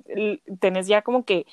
tenés 0.60 0.88
ya 0.88 1.02
como 1.02 1.26
que 1.26 1.48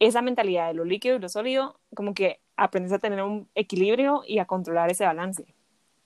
esa 0.00 0.22
mentalidad 0.22 0.68
de 0.68 0.74
lo 0.74 0.84
líquido 0.84 1.16
y 1.16 1.20
lo 1.20 1.28
sólido, 1.28 1.78
como 1.94 2.14
que 2.14 2.40
aprendes 2.56 2.92
a 2.92 2.98
tener 2.98 3.22
un 3.22 3.48
equilibrio 3.54 4.22
y 4.26 4.38
a 4.38 4.46
controlar 4.46 4.90
ese 4.90 5.04
balance. 5.04 5.54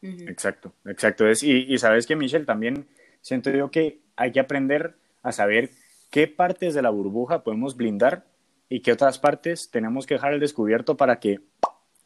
Exacto, 0.04 0.72
exacto. 0.86 1.26
Es, 1.26 1.42
y, 1.42 1.72
y, 1.72 1.78
sabes 1.78 2.06
que, 2.06 2.14
Michelle, 2.14 2.44
también 2.44 2.86
siento 3.22 3.50
yo 3.50 3.70
que 3.70 4.00
hay 4.16 4.32
que 4.32 4.40
aprender 4.40 4.96
a 5.22 5.32
saber 5.32 5.70
qué 6.10 6.28
partes 6.28 6.74
de 6.74 6.82
la 6.82 6.90
burbuja 6.90 7.42
podemos 7.42 7.76
blindar 7.76 8.24
y 8.68 8.80
qué 8.80 8.92
otras 8.92 9.18
partes 9.18 9.70
tenemos 9.70 10.06
que 10.06 10.14
dejar 10.14 10.32
al 10.32 10.40
descubierto 10.40 10.96
para 10.96 11.20
que 11.20 11.40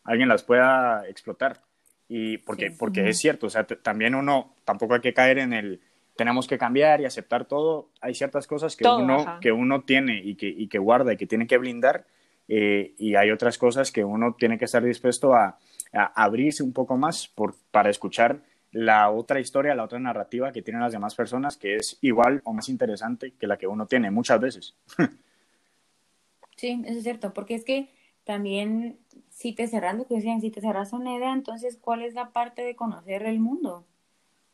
alguien 0.04 0.28
las 0.28 0.44
pueda 0.44 1.08
explotar. 1.08 1.62
Y 2.08 2.38
porque, 2.38 2.70
porque 2.70 3.08
es 3.08 3.18
cierto, 3.18 3.48
o 3.48 3.50
sea, 3.50 3.66
también 3.66 4.14
uno 4.14 4.54
tampoco 4.64 4.94
hay 4.94 5.00
que 5.00 5.12
caer 5.12 5.38
en 5.38 5.52
el 5.52 5.80
tenemos 6.16 6.48
que 6.48 6.58
cambiar 6.58 7.00
y 7.00 7.04
aceptar 7.04 7.44
todo. 7.44 7.90
Hay 8.00 8.12
ciertas 8.14 8.48
cosas 8.48 8.74
que, 8.74 8.84
uno, 8.88 9.38
que 9.40 9.52
uno 9.52 9.82
tiene 9.82 10.20
y 10.24 10.34
que, 10.34 10.48
y 10.48 10.66
que 10.66 10.78
guarda 10.78 11.12
y 11.12 11.16
que 11.16 11.26
tiene 11.26 11.46
que 11.46 11.58
blindar. 11.58 12.06
Eh, 12.48 12.94
y 12.98 13.14
hay 13.14 13.30
otras 13.30 13.56
cosas 13.56 13.92
que 13.92 14.02
uno 14.02 14.34
tiene 14.36 14.58
que 14.58 14.64
estar 14.64 14.82
dispuesto 14.82 15.34
a, 15.34 15.58
abrirse 15.92 16.62
un 16.62 16.72
poco 16.72 16.96
más 16.96 17.28
por, 17.28 17.54
para 17.70 17.90
escuchar 17.90 18.42
la 18.70 19.10
otra 19.10 19.40
historia, 19.40 19.74
la 19.74 19.84
otra 19.84 19.98
narrativa 19.98 20.52
que 20.52 20.62
tienen 20.62 20.82
las 20.82 20.92
demás 20.92 21.14
personas, 21.14 21.56
que 21.56 21.76
es 21.76 21.98
igual 22.02 22.42
o 22.44 22.52
más 22.52 22.68
interesante 22.68 23.32
que 23.32 23.46
la 23.46 23.56
que 23.56 23.66
uno 23.66 23.86
tiene 23.86 24.10
muchas 24.10 24.40
veces. 24.40 24.76
sí, 26.56 26.82
eso 26.84 26.98
es 26.98 27.02
cierto, 27.02 27.32
porque 27.32 27.54
es 27.54 27.64
que 27.64 27.90
también 28.24 28.98
si 29.30 29.54
te 29.54 29.66
cerras 29.66 29.96
lo 29.96 30.06
que 30.06 30.16
decían, 30.16 30.40
si 30.40 30.50
te 30.50 30.60
cerras 30.60 30.92
una 30.92 31.16
idea, 31.16 31.32
entonces, 31.32 31.78
¿cuál 31.80 32.02
es 32.02 32.14
la 32.14 32.30
parte 32.30 32.62
de 32.62 32.76
conocer 32.76 33.22
el 33.22 33.40
mundo? 33.40 33.86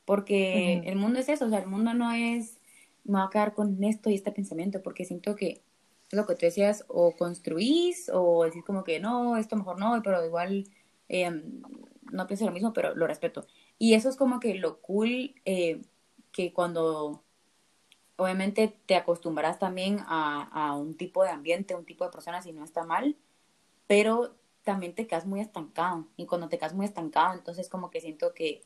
porque 0.05 0.83
el 0.85 0.97
mundo 0.97 1.19
es 1.19 1.29
eso, 1.29 1.47
o 1.47 1.49
sea, 1.49 1.61
el 1.61 1.67
mundo 1.67 1.95
no 1.95 2.13
es, 2.13 2.59
me 3.05 3.19
voy 3.19 3.27
a 3.27 3.31
quedar 3.31 3.55
con 3.55 3.83
esto 3.83 4.11
y 4.11 4.15
este 4.15 4.33
pensamiento, 4.33 4.83
porque 4.83 5.05
siento 5.05 5.35
que 5.35 5.63
lo 6.11 6.27
que 6.27 6.35
tú 6.35 6.41
decías, 6.43 6.85
o 6.89 7.13
construís, 7.17 8.11
o 8.13 8.45
decís 8.45 8.63
como 8.65 8.85
que 8.85 9.01
no, 9.01 9.37
esto 9.37 9.57
mejor 9.57 9.79
no, 9.79 10.01
pero 10.03 10.25
igual 10.25 10.65
em, 11.09 11.63
no 12.13 12.27
pienso 12.27 12.47
lo 12.47 12.53
mismo, 12.53 12.73
pero 12.73 12.95
lo 12.95 13.07
respeto. 13.07 13.47
Y 13.79 13.95
eso 13.95 14.09
es 14.09 14.17
como 14.17 14.41
que 14.41 14.55
lo 14.55 14.81
cool 14.81 15.35
eh, 15.45 15.83
que 16.33 16.53
cuando 16.53 17.25
obviamente 18.17 18.77
te 18.87 18.97
acostumbras 18.97 19.59
también 19.59 19.99
a, 20.07 20.77
un 20.77 20.97
tipo 20.97 21.23
de 21.25 21.31
ambiente, 21.31 21.75
un 21.75 21.85
tipo 21.85 22.05
de 22.05 22.11
personas 22.11 22.47
y 22.47 22.53
no 22.53 22.65
está 22.65 22.85
mal, 22.85 23.17
pero 23.87 24.37
también 24.63 24.95
te 24.95 25.07
quedas 25.07 25.27
muy 25.27 25.41
estancado. 25.41 26.07
Y 26.17 26.27
cuando 26.27 26.49
te 26.49 26.59
quedas 26.59 26.75
muy 26.75 26.87
estancado, 26.87 27.35
entonces 27.35 27.69
como 27.69 27.91
que 27.91 28.01
siento 28.01 28.35
que 28.35 28.63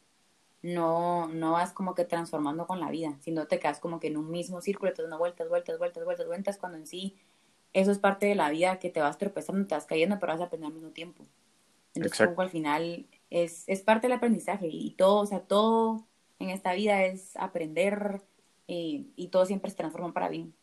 no, 0.62 1.28
no 1.28 1.52
vas 1.52 1.72
como 1.72 1.94
que 1.94 2.04
transformando 2.04 2.66
con 2.66 2.80
la 2.80 2.90
vida, 2.90 3.16
sino 3.20 3.46
te 3.46 3.58
quedas 3.58 3.80
como 3.80 4.00
que 4.00 4.08
en 4.08 4.16
un 4.16 4.30
mismo 4.30 4.60
círculo, 4.60 4.92
te 4.92 5.02
das 5.02 5.18
vueltas, 5.18 5.48
vueltas, 5.48 5.78
vueltas, 5.78 6.04
vueltas, 6.04 6.26
vueltas, 6.26 6.58
cuando 6.58 6.78
en 6.78 6.86
sí 6.86 7.16
eso 7.72 7.90
es 7.90 7.98
parte 7.98 8.26
de 8.26 8.34
la 8.34 8.50
vida 8.50 8.78
que 8.78 8.90
te 8.90 9.00
vas 9.00 9.18
tropezando, 9.18 9.66
te 9.66 9.74
vas 9.74 9.86
cayendo, 9.86 10.18
pero 10.18 10.32
vas 10.32 10.40
a 10.40 10.44
aprender 10.44 10.68
al 10.68 10.74
mismo 10.74 10.90
tiempo. 10.90 11.24
Entonces, 12.06 12.28
al 12.36 12.50
final 12.50 13.06
es, 13.30 13.64
es 13.68 13.82
parte 13.82 14.06
del 14.06 14.16
aprendizaje 14.16 14.68
y 14.70 14.90
todo, 14.92 15.20
o 15.20 15.26
sea, 15.26 15.40
todo 15.40 16.06
en 16.38 16.50
esta 16.50 16.72
vida 16.74 17.04
es 17.04 17.36
aprender 17.36 18.20
eh, 18.68 19.04
y 19.16 19.28
todo 19.28 19.46
siempre 19.46 19.70
se 19.70 19.76
transforma 19.76 20.12
para 20.12 20.28
bien. 20.28 20.54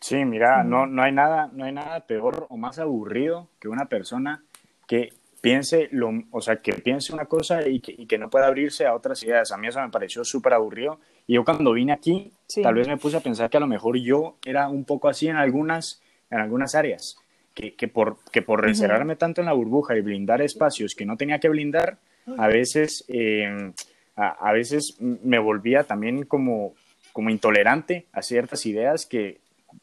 Sí, 0.00 0.24
mira, 0.24 0.62
no, 0.64 0.86
no, 0.86 1.02
hay 1.02 1.12
nada, 1.12 1.50
no 1.52 1.64
hay 1.64 1.72
nada 1.72 2.06
peor 2.06 2.46
o 2.50 2.56
más 2.56 2.78
aburrido 2.78 3.48
que 3.58 3.68
una 3.68 3.86
persona 3.86 4.44
que 4.86 5.14
piense, 5.40 5.88
lo, 5.92 6.10
o 6.30 6.40
sea, 6.40 6.56
que 6.56 6.74
piense 6.74 7.14
una 7.14 7.24
cosa 7.24 7.66
y 7.66 7.80
que, 7.80 7.94
y 7.96 8.06
que, 8.06 8.18
no 8.18 8.28
pueda 8.28 8.46
abrirse 8.46 8.86
a 8.86 8.94
otras 8.94 9.22
ideas. 9.22 9.50
A 9.50 9.56
mí 9.56 9.68
eso 9.68 9.80
me 9.80 9.88
pareció 9.88 10.24
súper 10.24 10.52
aburrido. 10.52 11.00
Y 11.26 11.34
yo 11.34 11.44
cuando 11.44 11.72
vine 11.72 11.92
aquí, 11.92 12.32
tal 12.62 12.74
vez 12.74 12.86
me 12.86 12.98
puse 12.98 13.16
a 13.16 13.20
pensar 13.20 13.48
que 13.48 13.56
a 13.56 13.60
lo 13.60 13.66
mejor 13.66 13.96
yo 13.96 14.36
era 14.44 14.68
un 14.68 14.84
poco 14.84 15.08
así 15.08 15.28
en 15.28 15.36
algunas, 15.36 16.02
en 16.30 16.40
algunas 16.40 16.74
áreas. 16.74 17.16
Que, 17.54 17.74
que 17.76 17.86
por, 17.86 18.18
que 18.32 18.42
por 18.42 18.68
encerrarme 18.68 19.14
tanto 19.14 19.40
en 19.40 19.46
la 19.46 19.52
burbuja 19.52 19.96
y 19.96 20.00
blindar 20.00 20.42
espacios 20.42 20.96
que 20.96 21.06
no 21.06 21.16
tenía 21.16 21.38
que 21.38 21.48
blindar, 21.48 21.98
a 22.36 22.48
veces, 22.48 23.04
eh, 23.06 23.72
a, 24.16 24.28
a, 24.48 24.52
veces 24.52 24.96
me 25.00 25.38
volvía 25.38 25.84
también 25.84 26.24
como, 26.24 26.74
como 27.12 27.30
intolerante 27.30 28.06
a 28.12 28.22
ciertas 28.22 28.66
ideas 28.66 29.06
que, 29.06 29.40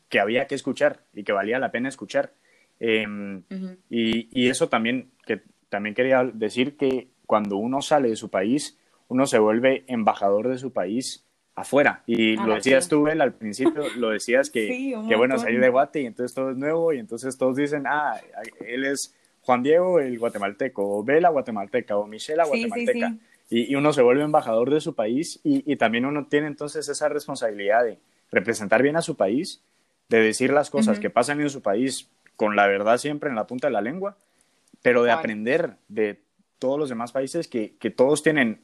que 0.10 0.20
había 0.20 0.48
que 0.48 0.56
escuchar 0.56 1.00
y 1.14 1.24
que 1.24 1.32
valía 1.32 1.60
la 1.60 1.72
pena 1.72 1.90
escuchar. 1.90 2.34
Em, 2.80 3.44
y, 3.90 4.28
y, 4.32 4.50
eso 4.50 4.68
también, 4.68 5.12
que 5.26 5.42
también 5.70 5.96
quería 5.96 6.24
decir 6.24 6.76
que 6.76 7.08
cuando 7.26 7.58
uno 7.58 7.82
sale 7.82 8.10
de 8.10 8.16
su 8.16 8.30
país, 8.30 8.78
uno 9.08 9.26
se 9.28 9.40
vuelve 9.40 9.84
embajador 9.88 10.50
de 10.50 10.58
su 10.58 10.74
país 10.74 11.24
afuera. 11.56 12.04
Y 12.06 12.38
ah, 12.38 12.46
lo 12.46 12.56
decías 12.56 12.88
tú, 12.88 13.08
él 13.08 13.22
al 13.22 13.34
principio, 13.34 13.84
lo 13.98 14.10
decías 14.10 14.50
que, 14.52 14.96
que 15.08 15.16
bueno, 15.16 15.38
salir 15.38 15.60
de 15.60 15.70
Guate 15.70 16.02
y 16.02 16.06
entonces 16.06 16.34
todo 16.34 16.52
es 16.52 16.58
nuevo 16.58 16.94
y 16.94 17.00
entonces 17.00 17.38
todos 17.38 17.56
dicen, 17.56 17.84
ah, 17.88 18.20
él 18.66 18.86
es 18.86 19.16
Juan 19.42 19.64
Diego 19.64 20.00
el 20.00 20.20
guatemalteco, 20.20 20.98
o 20.98 21.04
Bela 21.04 21.30
guatemalteca, 21.30 21.98
o 21.98 22.06
Michela 22.06 22.46
guatemalteca. 22.46 23.16
y, 23.50 23.72
y, 23.72 23.76
uno 23.76 23.92
se 23.92 24.02
vuelve 24.02 24.24
embajador 24.24 24.70
de 24.70 24.82
su 24.82 24.96
país 24.96 25.40
y, 25.44 25.72
y 25.72 25.76
también 25.76 26.06
uno 26.06 26.28
tiene 26.28 26.48
entonces 26.48 26.88
esa 26.88 27.10
responsabilidad 27.10 27.84
de 27.84 28.00
representar 28.32 28.82
bien 28.82 28.96
a 28.96 29.02
su 29.02 29.16
país, 29.16 29.62
de 30.10 30.20
decir 30.20 30.52
las 30.54 30.70
cosas 30.70 31.00
que 31.00 31.10
pasan 31.10 31.42
en 31.42 31.50
su 31.50 31.62
país 31.62 32.10
con 32.36 32.56
la 32.56 32.68
verdad 32.68 32.98
siempre 32.98 33.30
en 33.30 33.36
la 33.36 33.48
punta 33.48 33.68
de 33.68 33.74
la 33.74 33.82
lengua, 33.82 34.18
pero 34.82 35.04
de 35.04 35.12
aprender 35.12 35.78
de 35.88 36.22
todos 36.60 36.80
los 36.80 36.90
demás 36.90 37.12
países 37.12 37.48
que, 37.48 37.76
que 37.78 37.90
todos 37.90 38.24
tienen 38.24 38.62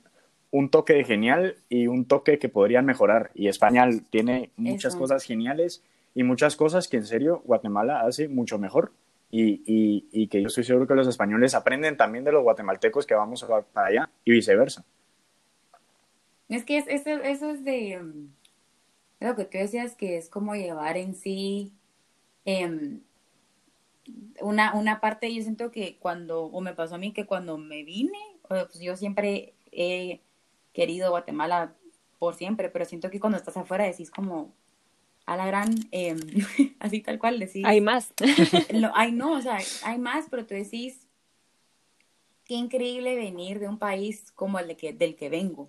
un 0.52 0.70
toque 0.70 0.94
de 0.94 1.04
genial 1.04 1.58
y 1.70 1.88
un 1.88 2.06
toque 2.06 2.40
que 2.40 2.50
podrían 2.50 2.86
mejorar. 2.86 3.32
Y 3.36 3.48
España 3.48 3.88
tiene 4.10 4.52
muchas 4.56 4.96
cosas 4.96 5.24
geniales 5.24 5.84
y 6.16 6.24
muchas 6.24 6.56
cosas 6.56 6.88
que 6.88 6.98
en 6.98 7.06
serio 7.06 7.42
Guatemala 7.46 8.02
hace 8.02 8.28
mucho 8.28 8.58
mejor. 8.58 8.92
y, 9.30 9.62
y, 9.66 10.08
y, 10.14 10.28
que 10.28 10.42
yo 10.42 10.48
estoy 10.48 10.64
seguro 10.64 10.88
que 10.88 10.96
los 10.96 11.06
españoles 11.06 11.54
aprenden 11.54 11.98
también 11.98 12.24
de 12.24 12.32
los 12.32 12.44
guatemaltecos 12.44 13.06
que 13.06 13.14
vamos 13.14 13.46
para 13.74 13.88
allá 13.88 14.10
y 14.24 14.32
viceversa. 14.32 14.86
Es 16.48 16.64
que 16.64 16.78
es, 16.78 16.86
eso, 16.88 17.10
eso 17.10 17.52
es 17.52 17.66
de 17.66 18.00
mm, 18.02 18.30
lo 19.20 19.36
que 19.36 19.44
tú 19.44 19.58
decías, 19.58 19.96
que 19.96 20.18
es 20.18 20.30
como 20.30 20.56
llevar 20.56 20.96
en 20.96 21.14
sí 21.14 21.74
eh, 22.46 23.00
una, 24.40 24.74
una 24.76 25.02
parte, 25.02 25.34
yo 25.34 25.42
siento 25.42 25.72
que 25.72 25.98
cuando, 26.00 26.46
o 26.46 26.62
me 26.62 26.74
pasó 26.74 26.96
a 26.96 26.98
mí 27.00 27.12
que 27.12 27.26
cuando 27.26 27.58
me 27.58 27.84
vine, 27.84 28.18
pues 28.48 28.80
yo 28.80 28.96
siempre 28.96 29.54
he 29.74 30.22
querido 30.78 31.10
Guatemala 31.10 31.74
por 32.20 32.36
siempre, 32.36 32.70
pero 32.70 32.86
siento 32.86 33.10
que 33.10 33.20
cuando 33.20 33.40
estás 33.40 33.58
afuera 33.58 33.84
decís 33.84 34.12
como 34.12 34.54
a 35.26 35.36
la 35.36 35.48
gran, 35.48 35.74
eh, 35.92 36.16
así 36.80 37.02
tal 37.02 37.18
cual 37.18 37.40
decís. 37.40 37.66
Hay 37.66 37.82
más. 37.82 38.14
no, 38.74 38.92
hay 38.94 39.12
no, 39.12 39.32
o 39.32 39.42
sea, 39.42 39.58
hay 39.84 39.98
más, 39.98 40.28
pero 40.30 40.46
tú 40.46 40.54
decís, 40.54 41.08
qué 42.46 42.54
increíble 42.54 43.16
venir 43.16 43.60
de 43.60 43.68
un 43.68 43.80
país 43.80 44.32
como 44.36 44.60
el 44.60 44.68
de 44.68 44.78
que, 44.78 44.94
del 44.94 45.16
que 45.16 45.30
vengo, 45.30 45.68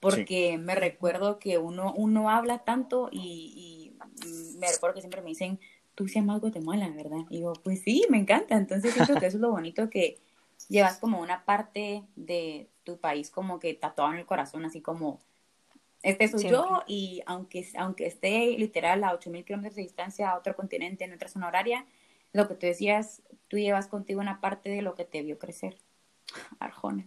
porque 0.00 0.58
me 0.58 0.74
recuerdo 0.74 1.38
que 1.38 1.58
uno, 1.58 1.94
uno 1.96 2.28
habla 2.28 2.64
tanto 2.64 3.08
y, 3.12 3.94
y 4.26 4.58
me 4.58 4.66
recuerdo 4.66 4.96
que 4.96 5.02
siempre 5.02 5.22
me 5.22 5.28
dicen, 5.28 5.60
tú 5.94 6.08
se 6.08 6.14
llamas 6.14 6.40
Guatemala, 6.40 6.88
¿verdad? 6.88 7.24
Y 7.30 7.36
digo, 7.36 7.52
pues 7.62 7.82
sí, 7.82 8.04
me 8.10 8.18
encanta. 8.18 8.56
Entonces 8.56 8.94
siento 8.94 9.14
que 9.14 9.26
eso 9.26 9.36
es 9.36 9.40
lo 9.40 9.52
bonito 9.52 9.88
que 9.88 10.18
llevas 10.68 10.98
como 10.98 11.20
una 11.20 11.44
parte 11.44 12.02
de 12.16 12.68
tu 12.84 12.98
país 12.98 13.30
como 13.30 13.58
que 13.58 13.74
tatuado 13.74 14.12
en 14.12 14.18
el 14.18 14.26
corazón, 14.26 14.64
así 14.64 14.80
como, 14.80 15.20
este 16.02 16.28
soy 16.28 16.48
yo 16.48 16.82
y 16.86 17.22
aunque, 17.26 17.66
aunque 17.76 18.06
esté 18.06 18.56
literal 18.56 19.04
a 19.04 19.12
8.000 19.12 19.44
kilómetros 19.44 19.76
de 19.76 19.82
distancia 19.82 20.30
a 20.30 20.38
otro 20.38 20.56
continente, 20.56 21.04
en 21.04 21.12
otra 21.12 21.28
zona 21.28 21.48
horaria, 21.48 21.84
lo 22.32 22.48
que 22.48 22.54
tú 22.54 22.66
decías, 22.66 23.22
tú 23.48 23.58
llevas 23.58 23.86
contigo 23.86 24.20
una 24.20 24.40
parte 24.40 24.70
de 24.70 24.82
lo 24.82 24.94
que 24.94 25.04
te 25.04 25.22
vio 25.22 25.38
crecer. 25.38 25.76
Arjona. 26.58 27.06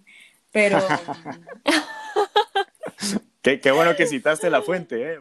Pero... 0.51 0.79
qué, 3.41 3.59
qué, 3.59 3.71
bueno 3.71 3.95
que 3.95 4.05
citaste 4.05 4.49
la 4.49 4.61
fuente, 4.61 5.13
¿eh? 5.13 5.19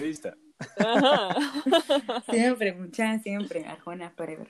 Vista. 0.00 0.36
siempre, 2.30 2.72
muchas, 2.72 3.22
siempre, 3.22 3.66
Arjona 3.66 4.10
Forever. 4.10 4.48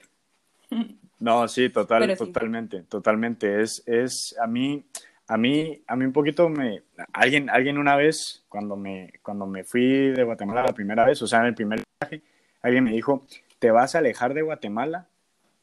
No, 1.19 1.49
sí, 1.49 1.71
total, 1.71 2.17
totalmente, 2.17 2.83
totalmente. 2.83 3.63
Es, 3.63 3.83
es, 3.87 4.37
a 4.41 4.47
mí, 4.47 4.85
a 5.27 5.37
mí, 5.37 5.83
a 5.87 5.97
mí 5.97 6.05
un 6.05 6.13
poquito 6.13 6.49
me, 6.49 6.83
alguien, 7.13 7.49
alguien 7.51 7.79
una 7.79 7.97
vez, 7.97 8.45
cuando 8.49 8.77
me, 8.77 9.13
cuando 9.23 9.47
me 9.47 9.65
fui 9.65 10.11
de 10.11 10.23
Guatemala 10.23 10.63
la 10.63 10.75
primera 10.75 11.05
vez, 11.05 11.21
o 11.23 11.27
sea, 11.27 11.41
en 11.41 11.47
el 11.47 11.55
primer 11.55 11.83
viaje, 12.01 12.23
alguien 12.63 12.85
me 12.85 12.93
dijo, 12.93 13.27
te 13.59 13.71
vas 13.71 13.95
a 13.95 13.99
alejar 13.99 14.35
de 14.35 14.43
Guatemala 14.43 15.09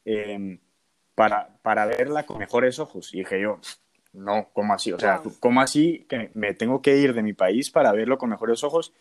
em, 0.05 0.59
para, 1.15 1.57
para 1.61 1.85
verla 1.85 2.23
con 2.23 2.39
mejores 2.39 2.79
ojos. 2.79 3.13
Y 3.13 3.19
dije 3.19 3.41
yo, 3.41 3.59
no, 4.13 4.49
¿cómo 4.53 4.73
así? 4.73 4.91
O 4.91 4.99
sea, 4.99 5.21
¿cómo 5.39 5.61
así 5.61 6.05
que 6.09 6.31
me 6.33 6.53
tengo 6.53 6.81
que 6.81 6.97
ir 6.97 7.13
de 7.13 7.23
mi 7.23 7.33
país 7.33 7.69
para 7.69 7.91
verlo 7.91 8.17
con 8.17 8.29
mejores 8.29 8.63
ojos? 8.63 8.93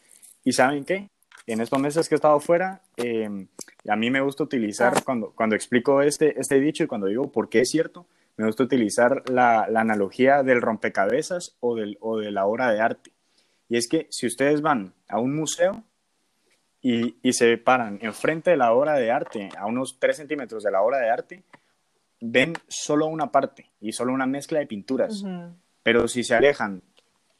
¿Y 0.45 0.53
saben 0.53 0.85
qué? 0.85 1.09
en 1.47 1.61
estos 1.61 1.81
meses 1.81 2.09
que 2.09 2.15
he 2.15 2.17
estado 2.17 2.39
fuera, 2.39 2.81
em, 2.97 3.49
a 3.89 3.97
mí 3.97 4.11
me 4.11 4.21
gusta 4.21 4.45
utilizar, 4.45 5.03
cuando, 5.05 5.33
cuando 5.33 5.57
explico 5.57 6.03
este, 6.03 6.39
este 6.39 6.61
dicho 6.61 6.85
y 6.85 6.87
cuando 6.87 7.07
digo 7.07 7.31
por 7.33 7.49
qué 7.49 7.61
es 7.61 7.71
cierto, 7.71 8.07
me 8.41 8.47
gusta 8.47 8.65
utilizar 8.65 9.29
la, 9.31 9.69
la 9.69 9.81
analogía 9.81 10.43
del 10.43 10.61
rompecabezas 10.61 11.57
o, 11.61 11.77
del, 11.77 11.99
o 12.01 12.19
de 12.19 12.31
la 12.31 12.47
obra 12.47 12.73
de 12.73 12.81
arte. 12.81 13.13
Y 13.69 13.77
es 13.77 13.89
que 13.89 14.07
si 14.11 14.27
ustedes 14.27 14.63
van 14.63 14.95
a 15.09 15.21
un 15.21 15.37
museo 15.37 15.85
y, 16.81 17.17
y 17.23 17.33
se 17.35 17.57
paran 17.59 17.99
enfrente 18.03 18.51
de 18.51 18.57
la 18.57 18.73
obra 18.73 18.95
de 18.95 19.11
arte, 19.11 19.51
a 19.57 19.67
unos 19.67 19.99
3 20.01 20.17
centímetros 20.17 20.65
de 20.65 20.71
la 20.71 20.83
obra 20.83 20.99
de 20.99 21.11
arte, 21.11 21.43
ven 22.21 22.55
solo 22.69 23.07
una 23.07 23.31
parte 23.31 23.71
y 23.81 23.93
solo 23.93 24.13
una 24.13 24.27
mezcla 24.27 24.59
de 24.59 24.67
pinturas. 24.67 25.23
Pero 25.83 26.09
si 26.09 26.25
se 26.25 26.35
alejan 26.35 26.83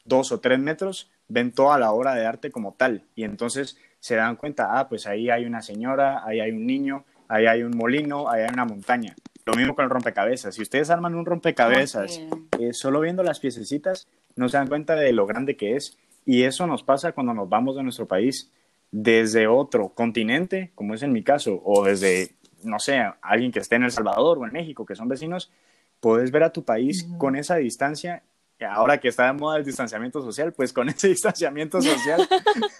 dos 0.05 0.31
o 0.31 0.39
tres 0.39 0.59
metros, 0.59 1.11
ven 1.27 1.51
toda 1.51 1.77
la 1.77 1.91
obra 1.91 2.15
de 2.15 2.25
arte 2.25 2.51
como 2.51 2.73
tal. 2.73 3.03
Y 3.15 3.23
entonces 3.23 3.77
se 3.99 4.15
dan 4.15 4.35
cuenta, 4.35 4.79
ah, 4.79 4.89
pues 4.89 5.05
ahí 5.07 5.29
hay 5.29 5.45
una 5.45 5.61
señora, 5.61 6.23
ahí 6.25 6.39
hay 6.39 6.51
un 6.51 6.65
niño, 6.65 7.05
ahí 7.27 7.45
hay 7.45 7.63
un 7.63 7.75
molino, 7.77 8.29
ahí 8.29 8.41
hay 8.43 8.49
una 8.51 8.65
montaña. 8.65 9.15
Lo 9.45 9.53
mismo 9.53 9.75
con 9.75 9.83
el 9.83 9.89
rompecabezas. 9.89 10.55
Si 10.55 10.61
ustedes 10.61 10.89
arman 10.89 11.15
un 11.15 11.25
rompecabezas 11.25 12.21
eh, 12.59 12.73
solo 12.73 13.01
viendo 13.01 13.23
las 13.23 13.39
piececitas, 13.39 14.07
no 14.35 14.49
se 14.49 14.57
dan 14.57 14.67
cuenta 14.67 14.95
de 14.95 15.11
lo 15.13 15.25
grande 15.25 15.57
que 15.57 15.75
es. 15.75 15.97
Y 16.25 16.43
eso 16.43 16.67
nos 16.67 16.83
pasa 16.83 17.13
cuando 17.13 17.33
nos 17.33 17.49
vamos 17.49 17.75
de 17.75 17.83
nuestro 17.83 18.07
país 18.07 18.51
desde 18.91 19.47
otro 19.47 19.89
continente, 19.89 20.71
como 20.75 20.93
es 20.93 21.01
en 21.01 21.13
mi 21.13 21.23
caso, 21.23 21.61
o 21.63 21.85
desde, 21.85 22.35
no 22.63 22.77
sé, 22.77 23.01
alguien 23.21 23.51
que 23.51 23.59
esté 23.59 23.75
en 23.75 23.83
El 23.83 23.91
Salvador 23.91 24.37
o 24.37 24.45
en 24.45 24.51
México, 24.51 24.85
que 24.85 24.95
son 24.95 25.07
vecinos, 25.07 25.51
puedes 25.99 26.31
ver 26.31 26.43
a 26.43 26.51
tu 26.51 26.63
país 26.63 27.07
con 27.17 27.35
esa 27.35 27.55
distancia 27.55 28.23
ahora 28.65 28.99
que 28.99 29.07
está 29.07 29.25
de 29.25 29.33
moda 29.33 29.57
el 29.57 29.65
distanciamiento 29.65 30.21
social, 30.21 30.53
pues 30.53 30.73
con 30.73 30.89
ese 30.89 31.09
distanciamiento 31.09 31.81
social 31.81 32.27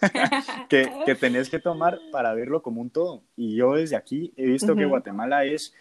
que, 0.69 0.91
que, 1.06 1.15
tenés 1.15 1.50
que 1.50 1.60
tomar 1.60 2.00
para 2.12 2.34
verlo 2.34 2.62
como 2.62 2.82
un 2.82 2.89
todo. 2.89 3.24
Y 3.36 3.56
yo 3.56 3.74
desde 3.74 3.95
aquí 3.95 4.34
he 4.38 4.45
visto 4.45 4.76
que 4.76 4.86
Guatemala 4.86 5.45
es, 5.45 5.74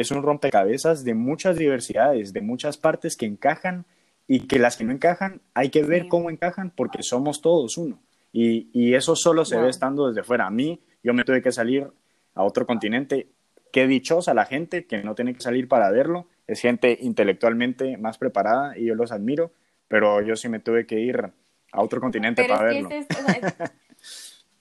es 0.00 0.10
un 0.10 0.22
rompecabezas 0.22 1.04
de 1.04 1.14
muchas 1.14 1.56
diversidades, 1.56 2.32
de 2.32 2.40
muchas 2.40 2.76
partes 2.76 3.16
que 3.16 3.26
encajan 3.26 3.86
y 4.26 4.40
que 4.40 4.58
las 4.58 4.76
que 4.76 4.84
no 4.84 4.92
encajan 4.92 5.40
hay 5.54 5.70
que 5.70 5.82
ver 5.82 6.08
cómo 6.08 6.30
encajan 6.30 6.70
porque 6.70 7.02
somos 7.02 7.40
todos 7.40 7.78
uno. 7.78 7.98
Y, 8.32 8.68
y 8.72 8.94
eso 8.94 9.16
solo 9.16 9.44
se 9.44 9.58
ve 9.58 9.68
estando 9.68 10.08
desde 10.08 10.22
fuera. 10.22 10.46
A 10.46 10.50
mí, 10.50 10.80
yo 11.02 11.14
me 11.14 11.24
tuve 11.24 11.40
que 11.40 11.52
salir 11.52 11.88
a 12.34 12.42
otro 12.42 12.66
continente. 12.66 13.28
Qué 13.72 13.86
dichosa 13.86 14.34
la 14.34 14.44
gente 14.44 14.86
que 14.86 15.02
no 15.02 15.14
tiene 15.14 15.34
que 15.34 15.40
salir 15.40 15.68
para 15.68 15.90
verlo 15.90 16.26
es 16.46 16.60
gente 16.60 16.96
intelectualmente 17.00 17.96
más 17.96 18.18
preparada 18.18 18.78
y 18.78 18.86
yo 18.86 18.94
los 18.94 19.12
admiro, 19.12 19.52
pero 19.88 20.22
yo 20.22 20.36
sí 20.36 20.48
me 20.48 20.60
tuve 20.60 20.86
que 20.86 21.00
ir 21.00 21.32
a 21.72 21.82
otro 21.82 22.00
continente 22.00 22.44
para 22.46 22.64
verlo. 22.64 22.88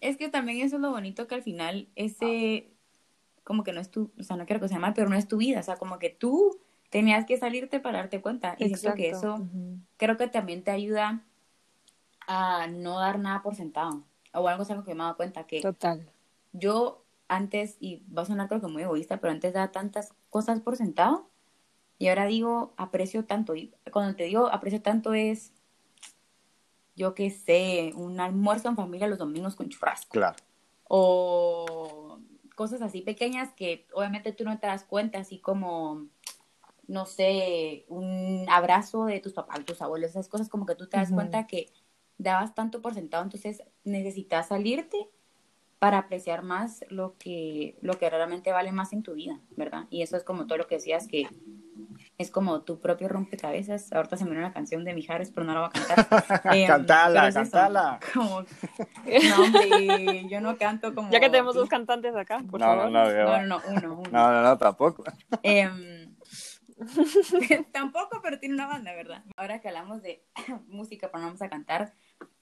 Es, 0.02 0.18
que 0.18 0.30
también 0.30 0.64
eso 0.64 0.76
es 0.76 0.82
lo 0.84 0.92
bonito 0.92 1.26
que 1.26 1.34
al 1.34 1.42
final 1.42 1.88
ese, 1.96 2.68
como 3.46 3.64
que 3.64 3.72
no 3.72 3.80
es 3.80 3.90
tu, 3.90 4.12
o 4.20 4.24
sea, 4.24 4.36
no 4.36 4.46
quiero 4.46 4.60
que 4.60 4.68
sea 4.68 4.80
mal, 4.80 4.94
pero 4.94 5.08
no 5.08 5.16
es 5.16 5.28
tu 5.30 5.38
vida, 5.38 5.62
o 5.62 5.64
sea, 5.64 5.78
como 5.78 6.00
que 6.00 6.10
tú 6.10 6.60
tenías 6.90 7.26
que 7.26 7.38
salirte 7.38 7.80
para 7.80 8.00
darte 8.00 8.22
cuenta. 8.22 8.56
Y 8.58 8.74
siento 8.76 8.96
que 8.96 9.10
eso 9.10 9.48
creo 9.98 10.18
que 10.18 10.28
también 10.28 10.64
te 10.64 10.72
ayuda 10.72 11.24
a 12.28 12.68
no 12.68 13.00
dar 13.00 13.20
nada 13.20 13.42
por 13.44 13.56
sentado. 13.56 14.04
O 14.34 14.48
algo 14.48 14.64
es 14.64 14.72
algo 14.72 14.84
que 14.84 14.96
me 14.96 15.02
he 15.02 15.04
dado 15.04 15.16
cuenta 15.16 15.46
que 15.46 15.62
Total. 15.62 16.10
yo 16.54 17.06
antes, 17.28 17.78
y 17.80 18.04
va 18.12 18.24
a 18.24 18.26
sonar 18.26 18.48
creo 18.48 18.62
que 18.62 18.68
muy 18.68 18.82
egoísta, 18.82 19.18
pero 19.18 19.32
antes 19.32 19.54
daba 19.54 19.72
tantas 19.72 20.14
cosas 20.30 20.60
por 20.60 20.76
sentado 20.76 21.30
y 21.98 22.08
ahora 22.10 22.26
digo, 22.26 22.74
aprecio 22.78 23.26
tanto. 23.26 23.56
Y 23.56 23.74
cuando 23.92 24.16
te 24.16 24.24
digo 24.24 24.48
aprecio 24.48 24.82
tanto 24.82 25.14
es, 25.14 25.54
yo 26.96 27.14
qué 27.14 27.30
sé, 27.30 27.94
un 27.96 28.20
almuerzo 28.20 28.70
en 28.70 28.76
familia 28.76 29.08
los 29.08 29.20
domingos 29.20 29.56
con 29.56 29.70
churrasco. 29.70 30.10
Claro. 30.12 30.36
O 30.88 31.95
cosas 32.56 32.82
así 32.82 33.02
pequeñas 33.02 33.54
que 33.54 33.86
obviamente 33.94 34.32
tú 34.32 34.44
no 34.44 34.58
te 34.60 34.68
das 34.68 34.84
cuenta, 34.84 35.20
así 35.20 35.40
como, 35.40 36.08
no 36.88 37.06
sé, 37.06 37.86
un 37.88 38.46
abrazo 38.50 39.06
de 39.06 39.20
tus 39.20 39.34
papás, 39.34 39.66
tus 39.66 39.82
abuelos, 39.82 40.12
esas 40.12 40.28
cosas 40.28 40.50
como 40.50 40.66
que 40.66 40.76
tú 40.76 40.88
te 40.88 40.98
das 40.98 41.12
cuenta 41.12 41.48
que 41.48 41.72
dabas 42.18 42.56
tanto 42.56 42.82
por 42.82 42.94
sentado, 42.94 43.24
entonces 43.24 43.64
necesitas 43.84 44.48
salirte 44.48 45.10
para 45.80 45.98
apreciar 46.00 46.42
más 46.42 46.86
lo 46.90 47.18
que, 47.18 47.78
lo 47.82 48.00
que 48.00 48.10
realmente 48.10 48.52
vale 48.52 48.72
más 48.72 48.94
en 48.94 49.04
tu 49.04 49.14
vida, 49.14 49.40
¿verdad? 49.56 49.86
Y 49.90 50.02
eso 50.02 50.18
es 50.18 50.24
como 50.24 50.48
todo 50.48 50.58
lo 50.58 50.68
que 50.68 50.76
decías 50.76 51.08
que 51.08 51.28
es 52.18 52.32
como 52.32 52.62
tu 52.62 52.80
propio 52.80 53.08
rompecabezas. 53.10 53.92
Ahorita 53.92 54.18
se 54.18 54.24
me 54.24 54.32
viene 54.32 54.46
una 54.46 54.54
canción 54.54 54.84
de 54.84 54.94
Mijares, 54.94 55.32
pero 55.32 55.46
no 55.46 55.54
la 55.54 55.60
voy 55.62 55.70
a 55.70 55.96
cantar. 56.06 56.56
Eh, 56.56 56.66
cantala, 56.68 57.32
cantala. 57.32 58.00
Como, 58.14 58.42
no, 58.42 59.44
hombre, 59.44 60.28
yo 60.30 60.42
no 60.42 60.58
canto 60.58 60.94
como. 60.94 61.12
Ya 61.12 61.20
que 61.20 61.30
tenemos 61.30 61.56
dos 61.56 61.70
cantantes 61.70 62.16
acá, 62.16 62.44
por 62.50 62.60
no, 62.60 62.66
favor. 62.66 62.92
No, 62.92 63.06
no, 63.06 63.12
no, 63.12 63.42
no, 63.46 63.62
uno, 63.68 63.94
uno. 64.00 64.10
No, 64.12 64.32
no, 64.32 64.42
no, 64.42 64.58
tampoco. 64.58 65.04
Eh, 65.44 65.70
tampoco, 67.72 68.22
pero 68.22 68.40
tiene 68.40 68.56
una 68.56 68.68
banda, 68.68 68.94
¿verdad? 68.94 69.24
Ahora 69.38 69.60
que 69.60 69.68
hablamos 69.68 70.02
de 70.02 70.26
música, 70.68 71.08
pero 71.08 71.20
no 71.20 71.28
vamos 71.28 71.42
a 71.42 71.50
cantar. 71.50 71.94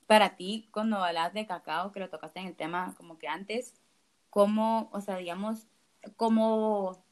Para 0.07 0.35
ti, 0.35 0.69
cuando 0.71 1.03
hablas 1.03 1.33
de 1.33 1.47
cacao, 1.47 1.91
que 1.91 1.99
lo 1.99 2.09
tocaste 2.09 2.39
en 2.39 2.47
el 2.47 2.55
tema 2.55 2.93
como 2.97 3.17
que 3.17 3.27
antes, 3.27 3.73
¿cómo, 4.29 4.89
o 4.91 5.01
sea, 5.01 5.17
digamos, 5.17 5.67
cómo 6.17 7.03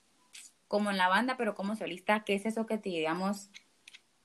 como 0.72 0.90
en 0.90 0.96
la 0.96 1.10
banda, 1.10 1.36
pero 1.38 1.54
como 1.54 1.76
solista, 1.76 2.24
¿qué 2.24 2.34
es 2.34 2.46
eso 2.46 2.66
que 2.66 2.78
te, 2.78 2.88
digamos, 2.88 3.50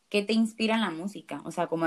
qué 0.08 0.22
te 0.22 0.32
inspira 0.32 0.76
en 0.76 0.80
la 0.80 0.90
música? 0.90 1.42
O 1.44 1.50
sea, 1.50 1.66
como 1.66 1.86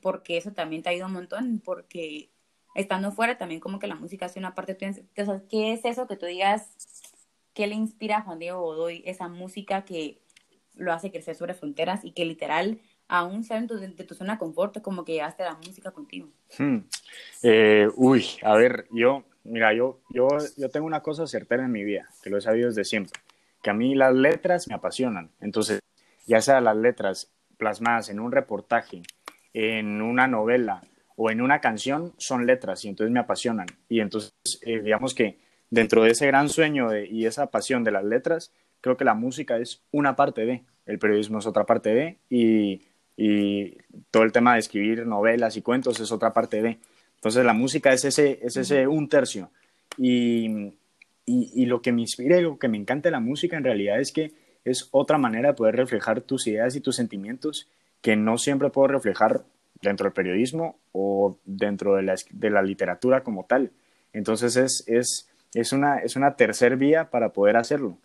porque 0.00 0.36
eso 0.36 0.50
también 0.50 0.82
te 0.82 0.88
ha 0.88 0.92
ido 0.92 1.06
un 1.06 1.12
montón, 1.12 1.62
porque 1.64 2.28
estando 2.74 3.12
fuera 3.12 3.38
también 3.38 3.60
como 3.60 3.78
que 3.78 3.86
la 3.86 3.94
música 3.94 4.26
hace 4.26 4.40
una 4.40 4.56
parte 4.56 4.74
tuya. 4.74 4.90
O 4.90 5.24
sea, 5.24 5.42
¿qué 5.48 5.72
es 5.72 5.84
eso 5.84 6.08
que 6.08 6.16
tú 6.16 6.26
digas, 6.26 6.76
qué 7.54 7.68
le 7.68 7.76
inspira 7.76 8.16
a 8.16 8.22
Juan 8.22 8.40
Diego 8.40 8.60
Godoy, 8.60 9.04
esa 9.06 9.28
música 9.28 9.84
que 9.84 10.20
lo 10.74 10.92
hace 10.92 11.12
crecer 11.12 11.36
sobre 11.36 11.54
fronteras 11.54 12.04
y 12.04 12.10
que 12.10 12.24
literal 12.24 12.80
aún 13.06 13.44
salen 13.44 13.68
de, 13.68 14.04
tu 14.04 14.16
zona 14.16 14.32
de 14.32 14.38
confort, 14.40 14.82
como 14.82 15.04
que 15.04 15.12
llevaste 15.12 15.44
la 15.44 15.54
música 15.64 15.92
contigo? 15.92 16.28
Hmm. 16.58 16.78
Eh, 17.44 17.86
uy, 17.94 18.26
a 18.42 18.56
ver, 18.56 18.88
yo, 18.90 19.22
mira, 19.44 19.72
yo, 19.72 20.00
yo, 20.10 20.26
yo 20.56 20.70
tengo 20.70 20.88
una 20.88 21.02
cosa 21.02 21.24
certera 21.28 21.64
en 21.66 21.70
mi 21.70 21.84
vida, 21.84 22.08
que 22.20 22.30
lo 22.30 22.38
he 22.38 22.40
sabido 22.40 22.66
desde 22.66 22.82
siempre 22.82 23.20
que 23.62 23.70
a 23.70 23.74
mí 23.74 23.94
las 23.94 24.14
letras 24.14 24.68
me 24.68 24.74
apasionan. 24.74 25.30
Entonces, 25.40 25.80
ya 26.26 26.40
sea 26.40 26.60
las 26.60 26.76
letras 26.76 27.32
plasmadas 27.56 28.10
en 28.10 28.20
un 28.20 28.32
reportaje, 28.32 29.02
en 29.54 30.02
una 30.02 30.26
novela 30.26 30.82
o 31.16 31.30
en 31.30 31.40
una 31.40 31.60
canción, 31.60 32.12
son 32.18 32.46
letras 32.46 32.84
y 32.84 32.88
entonces 32.88 33.12
me 33.12 33.20
apasionan. 33.20 33.66
Y 33.88 34.00
entonces, 34.00 34.32
eh, 34.62 34.80
digamos 34.80 35.14
que 35.14 35.38
dentro 35.70 36.02
de 36.02 36.10
ese 36.10 36.26
gran 36.26 36.48
sueño 36.48 36.94
y 36.96 37.26
esa 37.26 37.46
pasión 37.46 37.84
de 37.84 37.92
las 37.92 38.04
letras, 38.04 38.52
creo 38.80 38.96
que 38.96 39.04
la 39.04 39.14
música 39.14 39.56
es 39.58 39.82
una 39.92 40.16
parte 40.16 40.44
de, 40.44 40.64
el 40.86 40.98
periodismo 40.98 41.38
es 41.38 41.46
otra 41.46 41.64
parte 41.64 41.94
de, 41.94 42.18
y, 42.28 42.82
y 43.16 43.76
todo 44.10 44.24
el 44.24 44.32
tema 44.32 44.54
de 44.54 44.60
escribir 44.60 45.06
novelas 45.06 45.56
y 45.56 45.62
cuentos 45.62 46.00
es 46.00 46.10
otra 46.10 46.32
parte 46.32 46.60
de. 46.62 46.78
Entonces 47.14 47.44
la 47.44 47.52
música 47.52 47.92
es 47.92 48.04
ese, 48.04 48.40
es 48.42 48.56
ese 48.56 48.86
un 48.88 49.08
tercio. 49.08 49.50
Y, 49.96 50.72
y, 51.24 51.66
lo 51.66 51.82
que 51.82 51.92
me 51.92 52.00
inspira 52.00 52.38
y 52.38 52.42
lo 52.42 52.58
que 52.58 52.68
me 52.68 52.76
encanta 52.76 53.08
de 53.08 53.12
la 53.12 53.20
música 53.20 53.56
en 53.56 53.64
realidad 53.64 54.00
es 54.00 54.12
que 54.12 54.32
es 54.64 54.88
otra 54.90 55.18
manera 55.18 55.50
de 55.50 55.54
poder 55.54 55.76
reflejar 55.76 56.20
tus 56.20 56.46
ideas 56.46 56.74
y 56.76 56.80
tus 56.80 56.96
sentimientos 56.96 57.68
que 58.00 58.16
no 58.16 58.38
siempre 58.38 58.70
puedo 58.70 58.88
reflejar 58.88 59.44
dentro 59.80 60.04
del 60.04 60.12
periodismo 60.12 60.76
o 60.92 61.38
dentro 61.44 61.94
de 61.96 62.02
la, 62.02 62.14
de 62.30 62.50
la 62.50 62.62
literatura 62.62 63.22
como 63.22 63.44
tal. 63.44 63.70
Entonces 64.12 64.56
es, 64.56 64.84
es, 64.86 65.30
es, 65.54 65.72
una, 65.72 65.98
es 65.98 66.16
una 66.16 66.36
tercer 66.36 66.76
vía 66.76 67.10
para 67.10 67.32
poder 67.32 67.56
hacerlo. 67.56 67.98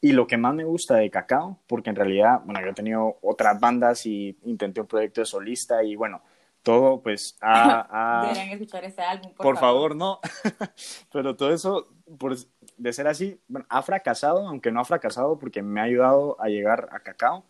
Y 0.00 0.12
lo 0.12 0.26
que 0.26 0.36
más 0.36 0.54
me 0.54 0.64
gusta 0.64 0.96
de 0.96 1.10
Cacao, 1.10 1.58
porque 1.66 1.90
en 1.90 1.96
realidad, 1.96 2.40
bueno, 2.44 2.60
yo 2.60 2.68
he 2.68 2.74
tenido 2.74 3.16
otras 3.22 3.58
bandas 3.58 4.04
y 4.04 4.36
intenté 4.44 4.80
un 4.80 4.86
proyecto 4.86 5.20
de 5.22 5.26
solista 5.26 5.82
y 5.82 5.96
bueno, 5.96 6.20
todo 6.64 7.00
pues 7.00 7.36
ha... 7.42 8.22
Deberían 8.22 8.48
escuchar 8.48 8.84
ese 8.84 9.02
álbum, 9.02 9.32
por, 9.34 9.44
por 9.44 9.58
favor. 9.58 9.94
no. 9.94 10.18
Pero 11.12 11.36
todo 11.36 11.52
eso, 11.52 11.86
por, 12.18 12.36
de 12.76 12.92
ser 12.92 13.06
así, 13.06 13.38
bueno, 13.46 13.66
ha 13.68 13.82
fracasado, 13.82 14.48
aunque 14.48 14.72
no 14.72 14.80
ha 14.80 14.84
fracasado 14.84 15.38
porque 15.38 15.62
me 15.62 15.80
ha 15.80 15.84
ayudado 15.84 16.36
a 16.40 16.48
llegar 16.48 16.88
a 16.90 17.00
Cacao, 17.00 17.44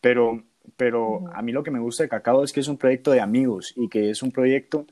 pero, 0.00 0.42
pero 0.76 1.22
a 1.32 1.40
mí 1.40 1.52
lo 1.52 1.62
que 1.62 1.70
me 1.70 1.78
gusta 1.78 2.02
de 2.02 2.08
Cacao 2.08 2.44
es 2.44 2.52
que 2.52 2.60
es 2.60 2.68
un 2.68 2.76
proyecto 2.76 3.12
de 3.12 3.20
amigos 3.20 3.72
y 3.76 3.88
que 3.88 4.10
es 4.10 4.22
un 4.22 4.32
proyecto 4.32 4.86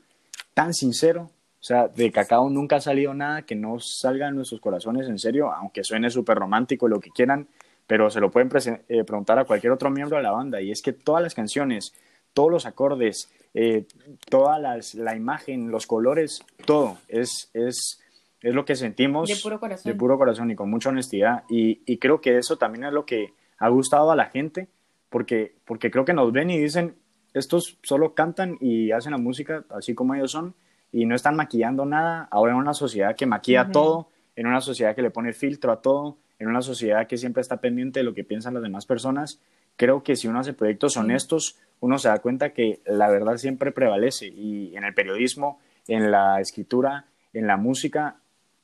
tan 0.53 0.73
sincero, 0.73 1.29
o 1.63 1.65
sea, 1.65 1.87
de 1.87 2.11
Cacao 2.11 2.49
nunca 2.49 2.77
ha 2.77 2.81
salido 2.81 3.13
nada 3.13 3.43
que 3.43 3.55
no 3.55 3.79
salga 3.79 4.27
en 4.27 4.35
nuestros 4.35 4.59
corazones 4.59 5.07
en 5.07 5.19
serio, 5.19 5.51
aunque 5.51 5.83
suene 5.83 6.09
súper 6.09 6.37
romántico, 6.37 6.87
lo 6.87 6.99
que 6.99 7.09
quieran, 7.11 7.47
pero 7.87 8.09
se 8.09 8.19
lo 8.19 8.31
pueden 8.31 8.49
eh, 8.89 9.03
preguntar 9.03 9.39
a 9.39 9.45
cualquier 9.45 9.71
otro 9.71 9.89
miembro 9.89 10.17
de 10.17 10.23
la 10.23 10.31
banda. 10.31 10.61
Y 10.61 10.71
es 10.71 10.81
que 10.81 10.93
todas 10.93 11.21
las 11.21 11.33
canciones, 11.33 11.93
todos 12.33 12.51
los 12.51 12.65
acordes, 12.65 13.31
eh, 13.53 13.85
toda 14.29 14.59
la 14.59 15.15
imagen, 15.15 15.69
los 15.69 15.85
colores, 15.85 16.43
todo 16.65 16.97
es, 17.07 17.51
es, 17.53 18.01
es 18.41 18.53
lo 18.53 18.65
que 18.65 18.75
sentimos 18.75 19.29
de 19.29 19.35
puro 19.35 19.59
corazón, 19.59 19.91
de 19.91 19.97
puro 19.97 20.17
corazón 20.17 20.51
y 20.51 20.55
con 20.55 20.69
mucha 20.69 20.89
honestidad. 20.89 21.43
Y, 21.49 21.81
y, 21.85 21.97
creo 21.97 22.19
que 22.19 22.37
eso 22.37 22.57
también 22.57 22.85
es 22.85 22.93
lo 22.93 23.05
que 23.05 23.33
ha 23.59 23.69
gustado 23.69 24.11
a 24.11 24.15
la 24.15 24.25
gente, 24.25 24.69
porque, 25.09 25.55
porque 25.65 25.91
creo 25.91 26.05
que 26.05 26.13
nos 26.13 26.31
ven 26.31 26.49
y 26.49 26.59
dicen, 26.59 26.95
estos 27.33 27.77
solo 27.83 28.13
cantan 28.13 28.57
y 28.59 28.91
hacen 28.91 29.11
la 29.11 29.17
música 29.17 29.65
así 29.69 29.93
como 29.93 30.15
ellos 30.15 30.31
son 30.31 30.55
y 30.91 31.05
no 31.05 31.15
están 31.15 31.35
maquillando 31.35 31.85
nada. 31.85 32.27
Ahora 32.31 32.53
en 32.53 32.59
una 32.59 32.73
sociedad 32.73 33.15
que 33.15 33.25
maquilla 33.25 33.71
todo, 33.71 34.09
en 34.35 34.47
una 34.47 34.61
sociedad 34.61 34.95
que 34.95 35.01
le 35.01 35.11
pone 35.11 35.33
filtro 35.33 35.71
a 35.71 35.81
todo, 35.81 36.17
en 36.39 36.47
una 36.47 36.61
sociedad 36.61 37.07
que 37.07 37.17
siempre 37.17 37.41
está 37.41 37.57
pendiente 37.57 37.99
de 37.99 38.03
lo 38.03 38.13
que 38.13 38.23
piensan 38.23 38.53
las 38.53 38.63
demás 38.63 38.85
personas, 38.85 39.39
creo 39.75 40.03
que 40.03 40.15
si 40.15 40.27
uno 40.27 40.39
hace 40.39 40.53
proyectos 40.53 40.97
honestos, 40.97 41.57
uno 41.79 41.97
se 41.97 42.07
da 42.07 42.19
cuenta 42.19 42.53
que 42.53 42.81
la 42.85 43.09
verdad 43.09 43.37
siempre 43.37 43.71
prevalece 43.71 44.27
y 44.27 44.75
en 44.75 44.83
el 44.83 44.93
periodismo, 44.93 45.59
en 45.87 46.11
la 46.11 46.39
escritura, 46.39 47.07
en 47.33 47.47
la 47.47 47.57
música, 47.57 48.17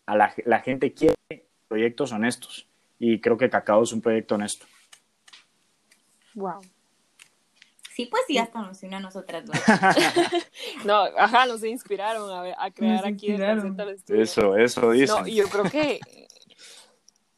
a 0.05 0.15
la, 0.15 0.33
la 0.45 0.59
gente 0.59 0.93
quiere 0.93 1.15
proyectos 1.67 2.11
honestos 2.11 2.67
y 2.97 3.19
creo 3.19 3.37
que 3.37 3.49
Cacao 3.49 3.83
es 3.83 3.93
un 3.93 4.01
proyecto 4.01 4.35
honesto. 4.35 4.65
Wow. 6.35 6.61
Sí, 7.99 8.05
pues 8.05 8.23
sí, 8.27 8.37
hasta 8.37 8.61
nos 8.61 8.81
a 8.81 8.99
nosotras 9.01 9.45
dos. 9.45 9.57
no, 10.85 11.03
ajá, 11.17 11.45
nos 11.45 11.61
inspiraron 11.65 12.31
a, 12.31 12.55
a 12.57 12.71
crear 12.71 13.05
aquí 13.05 13.31
el 13.31 13.41
Eso, 14.07 14.55
eso 14.55 14.91
dice. 14.91 15.07
No, 15.07 15.27
y 15.27 15.35
yo 15.35 15.49
creo 15.49 15.65
que 15.65 15.99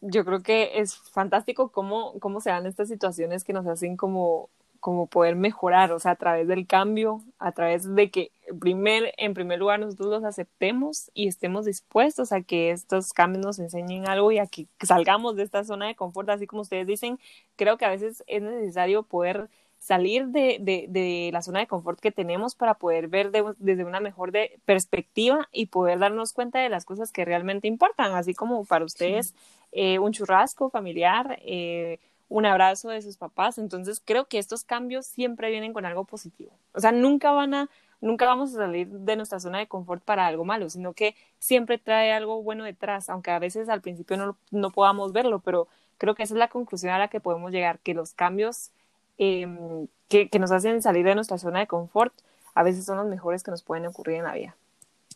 yo 0.01 0.25
creo 0.25 0.41
que 0.41 0.79
es 0.79 0.97
fantástico 0.97 1.71
cómo, 1.71 2.19
cómo 2.19 2.41
se 2.41 2.49
dan 2.49 2.65
estas 2.65 2.89
situaciones 2.89 3.43
que 3.43 3.53
nos 3.53 3.67
hacen 3.67 3.97
como, 3.97 4.49
como 4.79 5.07
poder 5.07 5.35
mejorar, 5.35 5.91
o 5.91 5.99
sea, 5.99 6.11
a 6.11 6.15
través 6.15 6.47
del 6.47 6.65
cambio, 6.67 7.21
a 7.37 7.51
través 7.51 7.93
de 7.95 8.09
que 8.09 8.31
primer, 8.59 9.13
en 9.17 9.33
primer 9.33 9.59
lugar 9.59 9.79
nosotros 9.79 10.09
los 10.09 10.23
aceptemos 10.23 11.11
y 11.13 11.27
estemos 11.27 11.65
dispuestos 11.65 12.31
a 12.31 12.41
que 12.41 12.71
estos 12.71 13.13
cambios 13.13 13.45
nos 13.45 13.59
enseñen 13.59 14.09
algo 14.09 14.31
y 14.31 14.39
a 14.39 14.47
que 14.47 14.67
salgamos 14.81 15.35
de 15.35 15.43
esta 15.43 15.63
zona 15.63 15.87
de 15.87 15.95
confort, 15.95 16.29
así 16.29 16.47
como 16.47 16.63
ustedes 16.63 16.87
dicen, 16.87 17.19
creo 17.55 17.77
que 17.77 17.85
a 17.85 17.89
veces 17.89 18.23
es 18.27 18.41
necesario 18.41 19.03
poder 19.03 19.49
salir 19.82 20.28
de, 20.28 20.60
de, 20.62 20.86
de, 20.89 21.32
la 21.34 21.41
zona 21.41 21.60
de 21.60 21.65
confort 21.65 22.00
que 22.00 22.12
tenemos 22.12 22.54
para 22.54 22.76
poder 22.76 23.08
ver 23.08 23.32
desde 23.32 23.84
una 23.84 24.00
mejor 24.00 24.32
de, 24.32 24.60
perspectiva 24.63 25.50
y 25.52 25.65
poder 25.65 25.98
darnos 25.98 26.34
cuenta 26.34 26.60
de 26.60 26.70
las 26.70 26.86
cosas 26.86 27.12
que 27.12 27.26
realmente 27.26 27.67
importan, 27.67 28.13
así 28.13 28.36
como 28.36 28.63
para 28.63 28.86
ustedes 28.86 29.34
eh, 29.72 29.98
un 29.98 30.12
churrasco 30.12 30.70
familiar, 30.70 31.39
eh, 31.41 32.00
un 32.30 32.46
abrazo 32.46 32.89
de 32.89 33.02
sus 33.02 33.17
papás. 33.17 33.58
Entonces 33.58 34.00
creo 34.06 34.26
que 34.26 34.38
estos 34.38 34.63
cambios 34.63 35.08
siempre 35.08 35.50
vienen 35.50 35.74
con 35.74 35.84
algo 35.84 36.04
positivo. 36.06 36.52
O 36.76 36.80
sea, 36.80 36.91
nunca 36.91 37.32
van 37.32 37.56
a, 37.56 37.70
nunca 38.02 38.28
vamos 38.28 38.54
a 38.54 38.58
salir 38.58 38.88
de 38.88 39.15
nuestra 39.15 39.39
zona 39.39 39.58
de 39.58 39.67
confort 39.67 40.04
para 40.04 40.28
algo 40.28 40.46
malo, 40.46 40.70
sino 40.70 40.94
que 40.94 41.15
siempre 41.39 41.80
trae 41.80 42.13
algo 42.13 42.44
bueno 42.44 42.65
detrás, 42.65 43.10
aunque 43.10 43.32
a 43.32 43.39
veces 43.39 43.67
al 43.67 43.82
principio 43.82 44.15
no, 44.15 44.38
no 44.52 44.70
podamos 44.70 45.12
verlo, 45.12 45.39
pero 45.39 45.67
creo 45.98 46.13
que 46.13 46.22
esa 46.22 46.36
es 46.36 46.39
la 46.39 46.50
conclusión 46.50 46.94
a 46.94 47.00
la 47.00 47.08
que 47.08 47.20
podemos 47.20 47.52
llegar, 47.52 47.80
que 47.80 47.96
los 47.96 48.13
cambios 48.13 48.70
Em, 49.17 49.88
que, 50.08 50.30
que, 50.30 50.39
nos 50.39 50.52
hacen 50.52 50.82
salir 50.82 51.06
de 51.06 51.15
nuestra 51.15 51.38
zona 51.38 51.60
de 51.60 51.67
confort, 51.67 52.13
a 52.54 52.63
veces 52.63 52.86
son 52.86 52.97
los 52.97 53.08
mejores 53.08 53.43
que 53.43 53.52
nos 53.52 53.63
pueden 53.63 53.86
ocurrir 53.86 54.17
en 54.17 54.24
la 54.24 54.34
vida. 54.34 54.56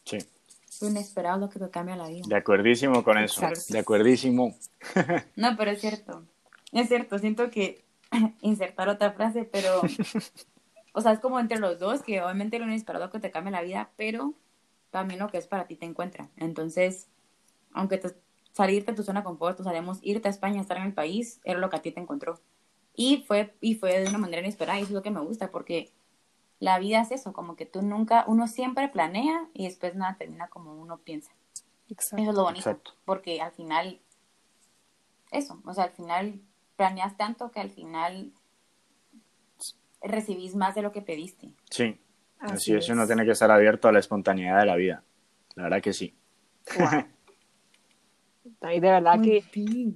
Sí. 0.03 0.19
Inesperado 0.81 1.39
lo 1.39 1.49
que 1.49 1.59
te 1.59 1.69
cambia 1.69 1.95
la 1.95 2.07
vida. 2.07 2.23
De 2.27 2.35
acuerdísimo 2.35 3.03
con 3.03 3.17
eso. 3.17 3.41
De 3.69 3.79
acuerdísimo. 3.79 4.55
no, 5.35 5.55
pero 5.57 5.71
es 5.71 5.81
cierto. 5.81 6.23
Es 6.71 6.87
cierto, 6.87 7.17
siento 7.19 7.49
que 7.49 7.83
insertar 8.41 8.89
otra 8.89 9.11
frase, 9.11 9.43
pero. 9.45 9.81
o 10.93 11.01
sea, 11.01 11.11
es 11.11 11.19
como 11.19 11.39
entre 11.39 11.59
los 11.59 11.79
dos, 11.79 12.01
que 12.01 12.21
obviamente 12.21 12.59
lo 12.59 12.65
inesperado 12.65 13.09
que 13.09 13.19
te 13.19 13.31
cambia 13.31 13.51
la 13.51 13.61
vida, 13.61 13.89
pero 13.95 14.33
también 14.91 15.19
lo 15.19 15.29
que 15.29 15.37
es 15.37 15.47
para 15.47 15.67
ti 15.67 15.75
te 15.75 15.85
encuentra. 15.85 16.29
Entonces, 16.37 17.07
aunque 17.73 17.97
te, 17.97 18.15
salirte 18.53 18.91
de 18.91 18.95
tu 18.95 19.03
zona 19.03 19.19
de 19.21 19.25
confort, 19.25 19.59
o 19.59 19.63
sabemos 19.63 19.99
irte 20.01 20.27
a 20.27 20.31
España, 20.31 20.61
estar 20.61 20.77
en 20.77 20.83
el 20.83 20.93
país, 20.93 21.41
era 21.43 21.59
lo 21.59 21.69
que 21.69 21.75
a 21.75 21.81
ti 21.81 21.91
te 21.91 21.99
encontró. 21.99 22.39
Y 22.95 23.23
fue, 23.27 23.53
y 23.61 23.75
fue 23.75 23.99
de 23.99 24.09
una 24.09 24.17
manera 24.17 24.41
inesperada 24.41 24.79
y 24.79 24.83
eso 24.83 24.89
es 24.89 24.95
lo 24.95 25.01
que 25.01 25.11
me 25.11 25.19
gusta 25.19 25.51
porque 25.51 25.91
la 26.59 26.79
vida 26.79 27.01
es 27.01 27.11
eso, 27.11 27.33
como 27.33 27.55
que 27.55 27.65
tú 27.65 27.81
nunca, 27.81 28.23
uno 28.27 28.47
siempre 28.47 28.87
planea 28.87 29.47
y 29.53 29.65
después 29.65 29.95
nada 29.95 30.15
termina 30.17 30.47
como 30.47 30.73
uno 30.73 30.97
piensa. 30.97 31.31
Exacto. 31.89 32.17
Eso 32.21 32.31
es 32.31 32.35
lo 32.35 32.43
bonito, 32.43 32.81
porque 33.03 33.41
al 33.41 33.51
final, 33.51 33.99
eso, 35.31 35.61
o 35.65 35.73
sea, 35.73 35.85
al 35.85 35.91
final 35.91 36.39
planeas 36.77 37.17
tanto 37.17 37.51
que 37.51 37.59
al 37.59 37.69
final 37.69 38.31
recibís 40.01 40.55
más 40.55 40.75
de 40.75 40.81
lo 40.81 40.91
que 40.91 41.01
pediste. 41.01 41.53
Sí, 41.69 41.99
así, 42.39 42.73
es, 42.73 42.89
uno 42.89 43.05
tiene 43.05 43.25
que 43.25 43.31
estar 43.31 43.51
abierto 43.51 43.87
a 43.87 43.91
la 43.91 43.99
espontaneidad 43.99 44.59
de 44.59 44.65
la 44.65 44.75
vida, 44.75 45.03
la 45.55 45.63
verdad 45.63 45.81
que 45.81 45.93
sí. 45.93 46.15
Y 48.45 48.79
de 48.79 48.89
verdad 48.89 49.21
que, 49.21 49.43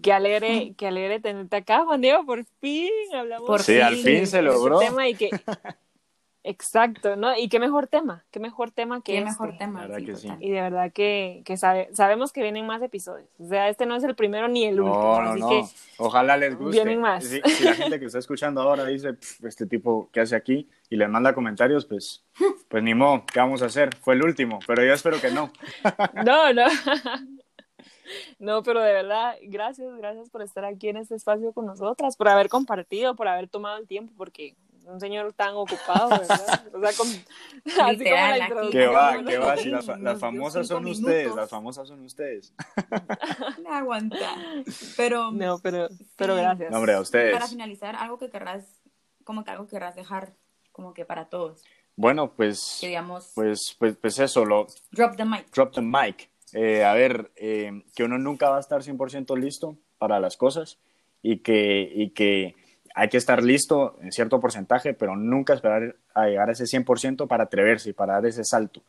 que 0.01 0.13
alegre, 0.13 0.73
que 0.77 0.87
alegre 0.87 1.19
tenerte 1.19 1.57
acá, 1.57 1.83
Juan 1.85 2.01
Diego, 2.01 2.25
por 2.25 2.45
fin 2.59 2.89
hablamos. 3.13 3.47
Por 3.47 3.61
sí, 3.61 3.79
al 3.79 3.95
fin 3.95 4.25
se 4.27 4.41
logró. 4.41 4.79
Tema 4.79 5.07
y 5.07 5.15
que, 5.15 5.29
exacto, 6.43 7.15
¿no? 7.15 7.37
Y 7.37 7.49
qué 7.49 7.59
mejor 7.59 7.87
tema, 7.87 8.25
qué 8.31 8.39
mejor 8.39 8.71
tema 8.71 9.01
que 9.03 9.11
qué 9.11 9.17
este. 9.19 9.29
mejor 9.29 9.57
tema. 9.57 9.87
Y 10.39 10.49
de 10.49 10.61
verdad 10.61 10.91
que, 10.91 11.43
que 11.45 11.57
sabe, 11.57 11.89
sabemos 11.93 12.31
que 12.31 12.41
vienen 12.41 12.65
más 12.65 12.81
episodios. 12.81 13.29
O 13.37 13.47
sea, 13.47 13.69
este 13.69 13.85
no 13.85 13.95
es 13.95 14.03
el 14.03 14.15
primero 14.15 14.47
ni 14.47 14.65
el 14.65 14.79
último. 14.79 15.21
No, 15.21 15.31
así 15.31 15.39
no. 15.39 15.49
que 15.49 15.63
Ojalá 15.97 16.37
les 16.37 16.57
guste. 16.57 16.77
Vienen 16.77 17.01
más. 17.01 17.23
Si, 17.23 17.41
si, 17.41 17.63
la 17.63 17.73
gente 17.73 17.99
que 17.99 18.05
está 18.05 18.19
escuchando 18.19 18.61
ahora 18.61 18.85
dice, 18.85 19.15
este 19.43 19.65
tipo, 19.65 20.09
¿qué 20.11 20.21
hace 20.21 20.35
aquí? 20.35 20.67
Y 20.89 20.95
le 20.95 21.07
manda 21.07 21.33
comentarios, 21.33 21.85
pues, 21.85 22.25
pues 22.67 22.83
ni 22.83 22.93
modo, 22.93 23.25
¿qué 23.31 23.39
vamos 23.39 23.61
a 23.61 23.67
hacer? 23.67 23.95
Fue 23.97 24.15
el 24.15 24.23
último, 24.23 24.59
pero 24.65 24.83
yo 24.83 24.93
espero 24.93 25.19
que 25.21 25.31
no. 25.31 25.51
no, 26.25 26.53
no. 26.53 26.65
No, 28.39 28.63
pero 28.63 28.81
de 28.81 28.93
verdad, 28.93 29.35
gracias, 29.43 29.95
gracias 29.97 30.29
por 30.29 30.41
estar 30.41 30.65
aquí 30.65 30.89
en 30.89 30.97
este 30.97 31.15
espacio 31.15 31.53
con 31.53 31.65
nosotras, 31.65 32.15
por 32.15 32.29
haber 32.29 32.49
compartido, 32.49 33.15
por 33.15 33.27
haber 33.27 33.49
tomado 33.49 33.77
el 33.77 33.87
tiempo, 33.87 34.13
porque 34.17 34.55
un 34.89 34.99
señor 34.99 35.33
tan 35.33 35.55
ocupado, 35.55 36.09
¿verdad? 36.09 36.65
O 36.73 36.79
sea, 36.79 36.93
con, 36.93 37.07
así 37.85 38.03
como 38.03 38.15
la 38.15 38.37
introducción. 38.37 38.71
¿Qué 38.71 38.87
va? 38.87 39.23
¿Qué 39.23 39.37
va? 39.37 39.57
Si 39.57 39.69
las, 39.69 39.87
las 39.87 40.19
famosas 40.19 40.67
son 40.67 40.83
minutos. 40.83 41.03
ustedes, 41.03 41.35
las 41.35 41.49
famosas 41.49 41.87
son 41.87 42.03
ustedes. 42.03 42.53
Me 43.63 43.69
aguanta. 43.69 44.35
Pero. 44.97 45.31
No, 45.39 45.59
pero, 45.59 45.87
pero 46.17 46.35
gracias. 46.35 46.71
No, 46.71 46.77
hombre, 46.77 46.93
a 46.93 46.99
ustedes. 46.99 47.33
Para 47.33 47.47
finalizar, 47.47 47.95
algo 47.95 48.17
que 48.17 48.29
querrás, 48.29 48.81
como 49.23 49.43
que 49.43 49.51
algo 49.51 49.65
que 49.65 49.71
querrás 49.71 49.95
dejar, 49.95 50.33
como 50.71 50.93
que 50.93 51.05
para 51.05 51.29
todos. 51.29 51.63
Bueno, 51.95 52.33
pues. 52.35 52.77
Que 52.81 52.87
digamos. 52.87 53.31
Pues, 53.35 53.75
pues, 53.79 53.95
pues 53.95 54.19
eso, 54.19 54.43
lo. 54.43 54.67
Drop 54.91 55.15
the 55.15 55.25
mic. 55.25 55.49
Drop 55.51 55.73
the 55.73 55.81
mic. 55.81 56.29
Eh, 56.53 56.83
a 56.83 56.93
ver, 56.93 57.31
eh, 57.35 57.83
que 57.95 58.03
uno 58.03 58.17
nunca 58.17 58.49
va 58.49 58.57
a 58.57 58.61
estar 58.61 58.81
100% 58.81 59.37
listo 59.37 59.77
para 59.97 60.19
las 60.19 60.37
cosas 60.37 60.79
y 61.21 61.37
que, 61.39 61.91
y 61.93 62.09
que 62.11 62.55
hay 62.95 63.09
que 63.09 63.17
estar 63.17 63.43
listo 63.43 63.97
en 64.01 64.11
cierto 64.11 64.39
porcentaje, 64.39 64.93
pero 64.93 65.15
nunca 65.15 65.53
esperar 65.53 65.95
a 66.13 66.25
llegar 66.25 66.49
a 66.49 66.53
ese 66.53 66.65
100% 66.65 67.27
para 67.27 67.43
atreverse 67.45 67.91
y 67.91 67.93
para 67.93 68.13
dar 68.13 68.25
ese 68.25 68.43
salto. 68.43 68.81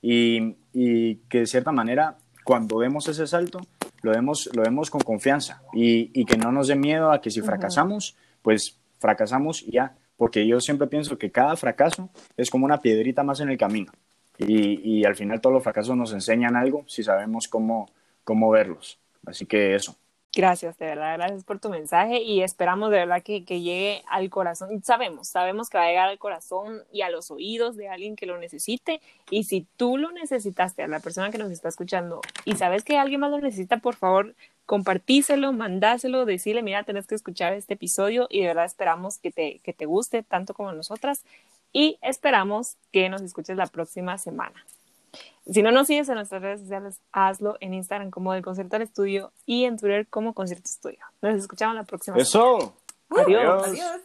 Y, 0.00 0.56
y, 0.72 1.16
que 1.28 1.40
de 1.40 1.46
cierta 1.46 1.72
manera, 1.72 2.18
cuando 2.44 2.78
demos 2.78 3.08
ese 3.08 3.26
salto, 3.26 3.60
lo 4.02 4.12
demos, 4.12 4.48
lo 4.54 4.62
demos 4.62 4.90
con 4.90 5.00
confianza 5.00 5.62
y, 5.72 6.10
y 6.18 6.24
que 6.24 6.36
no 6.36 6.52
nos 6.52 6.68
dé 6.68 6.76
miedo 6.76 7.10
a 7.10 7.20
que 7.20 7.30
si 7.30 7.40
fracasamos, 7.40 8.16
pues 8.42 8.78
fracasamos 9.00 9.62
y 9.62 9.72
ya, 9.72 9.96
porque 10.16 10.46
yo 10.46 10.60
siempre 10.60 10.86
pienso 10.86 11.18
que 11.18 11.32
cada 11.32 11.56
fracaso 11.56 12.10
es 12.36 12.48
como 12.48 12.64
una 12.64 12.80
piedrita 12.80 13.24
más 13.24 13.40
en 13.40 13.50
el 13.50 13.58
camino 13.58 13.92
y, 14.38 15.00
y 15.00 15.04
al 15.04 15.16
final 15.16 15.40
todos 15.40 15.54
los 15.54 15.62
fracasos 15.62 15.96
nos 15.96 16.12
enseñan 16.12 16.56
algo 16.56 16.84
si 16.86 17.02
sabemos 17.02 17.48
cómo, 17.48 17.90
cómo 18.24 18.50
verlos. 18.50 18.98
Así 19.26 19.46
que 19.46 19.74
eso. 19.74 19.96
Gracias, 20.34 20.78
de 20.78 20.86
verdad, 20.86 21.16
gracias 21.16 21.42
por 21.42 21.58
tu 21.58 21.70
mensaje 21.70 22.22
y 22.22 22.42
esperamos 22.42 22.90
de 22.90 22.98
verdad 22.98 23.22
que, 23.22 23.44
que, 23.46 23.62
llegue 23.62 24.02
al 24.08 24.28
corazón. 24.28 24.82
Sabemos, 24.84 25.26
sabemos 25.26 25.70
que 25.70 25.78
va 25.78 25.84
a 25.84 25.88
llegar 25.88 26.08
al 26.10 26.18
corazón 26.18 26.82
y 26.92 27.00
a 27.00 27.08
los 27.08 27.30
oídos 27.30 27.76
de 27.76 27.88
alguien 27.88 28.14
que 28.14 28.26
lo 28.26 28.38
necesite 28.38 29.00
y 29.30 29.44
si 29.44 29.66
tú 29.76 29.96
lo 29.96 30.12
necesitaste, 30.12 30.82
a 30.82 30.86
la 30.86 31.00
persona 31.00 31.30
que 31.30 31.38
nos 31.38 31.50
está 31.50 31.68
escuchando 31.68 32.20
y 32.44 32.56
sabes 32.56 32.84
que 32.84 32.98
alguien 32.98 33.20
más 33.20 33.30
lo 33.30 33.40
necesita, 33.40 33.78
por 33.78 33.96
favor, 33.96 34.34
compartíselo, 34.66 35.52
mandáselo, 35.54 36.26
decirle, 36.26 36.62
mira, 36.62 36.84
tenés 36.84 37.06
que 37.06 37.14
escuchar 37.14 37.54
este 37.54 37.74
episodio 37.74 38.26
y 38.28 38.42
de 38.42 38.48
verdad 38.48 38.66
esperamos 38.66 39.16
que 39.16 39.30
te, 39.30 39.60
que 39.60 39.72
te 39.72 39.86
guste 39.86 40.22
tanto 40.22 40.52
como 40.52 40.72
nosotras 40.72 41.24
y 41.72 41.98
esperamos 42.02 42.76
que 42.92 43.08
nos 43.08 43.22
escuches 43.22 43.56
la 43.56 43.66
próxima 43.66 44.18
semana. 44.18 44.64
Si 45.50 45.62
no 45.62 45.70
nos 45.70 45.86
sigues 45.86 46.08
en 46.08 46.16
nuestras 46.16 46.42
redes 46.42 46.60
sociales, 46.60 47.00
hazlo 47.12 47.56
en 47.60 47.72
Instagram 47.72 48.10
como 48.10 48.32
del 48.34 48.42
Concierto 48.42 48.76
al 48.76 48.82
Estudio 48.82 49.32
y 49.46 49.64
en 49.64 49.78
Twitter 49.78 50.06
como 50.08 50.34
Concierto 50.34 50.66
Estudio. 50.66 50.98
Nos 51.22 51.36
escuchamos 51.36 51.74
la 51.74 51.84
próxima. 51.84 52.18
Eso. 52.18 52.74
Semana. 53.08 53.24
Adiós. 53.26 53.66
Adiós. 53.68 54.02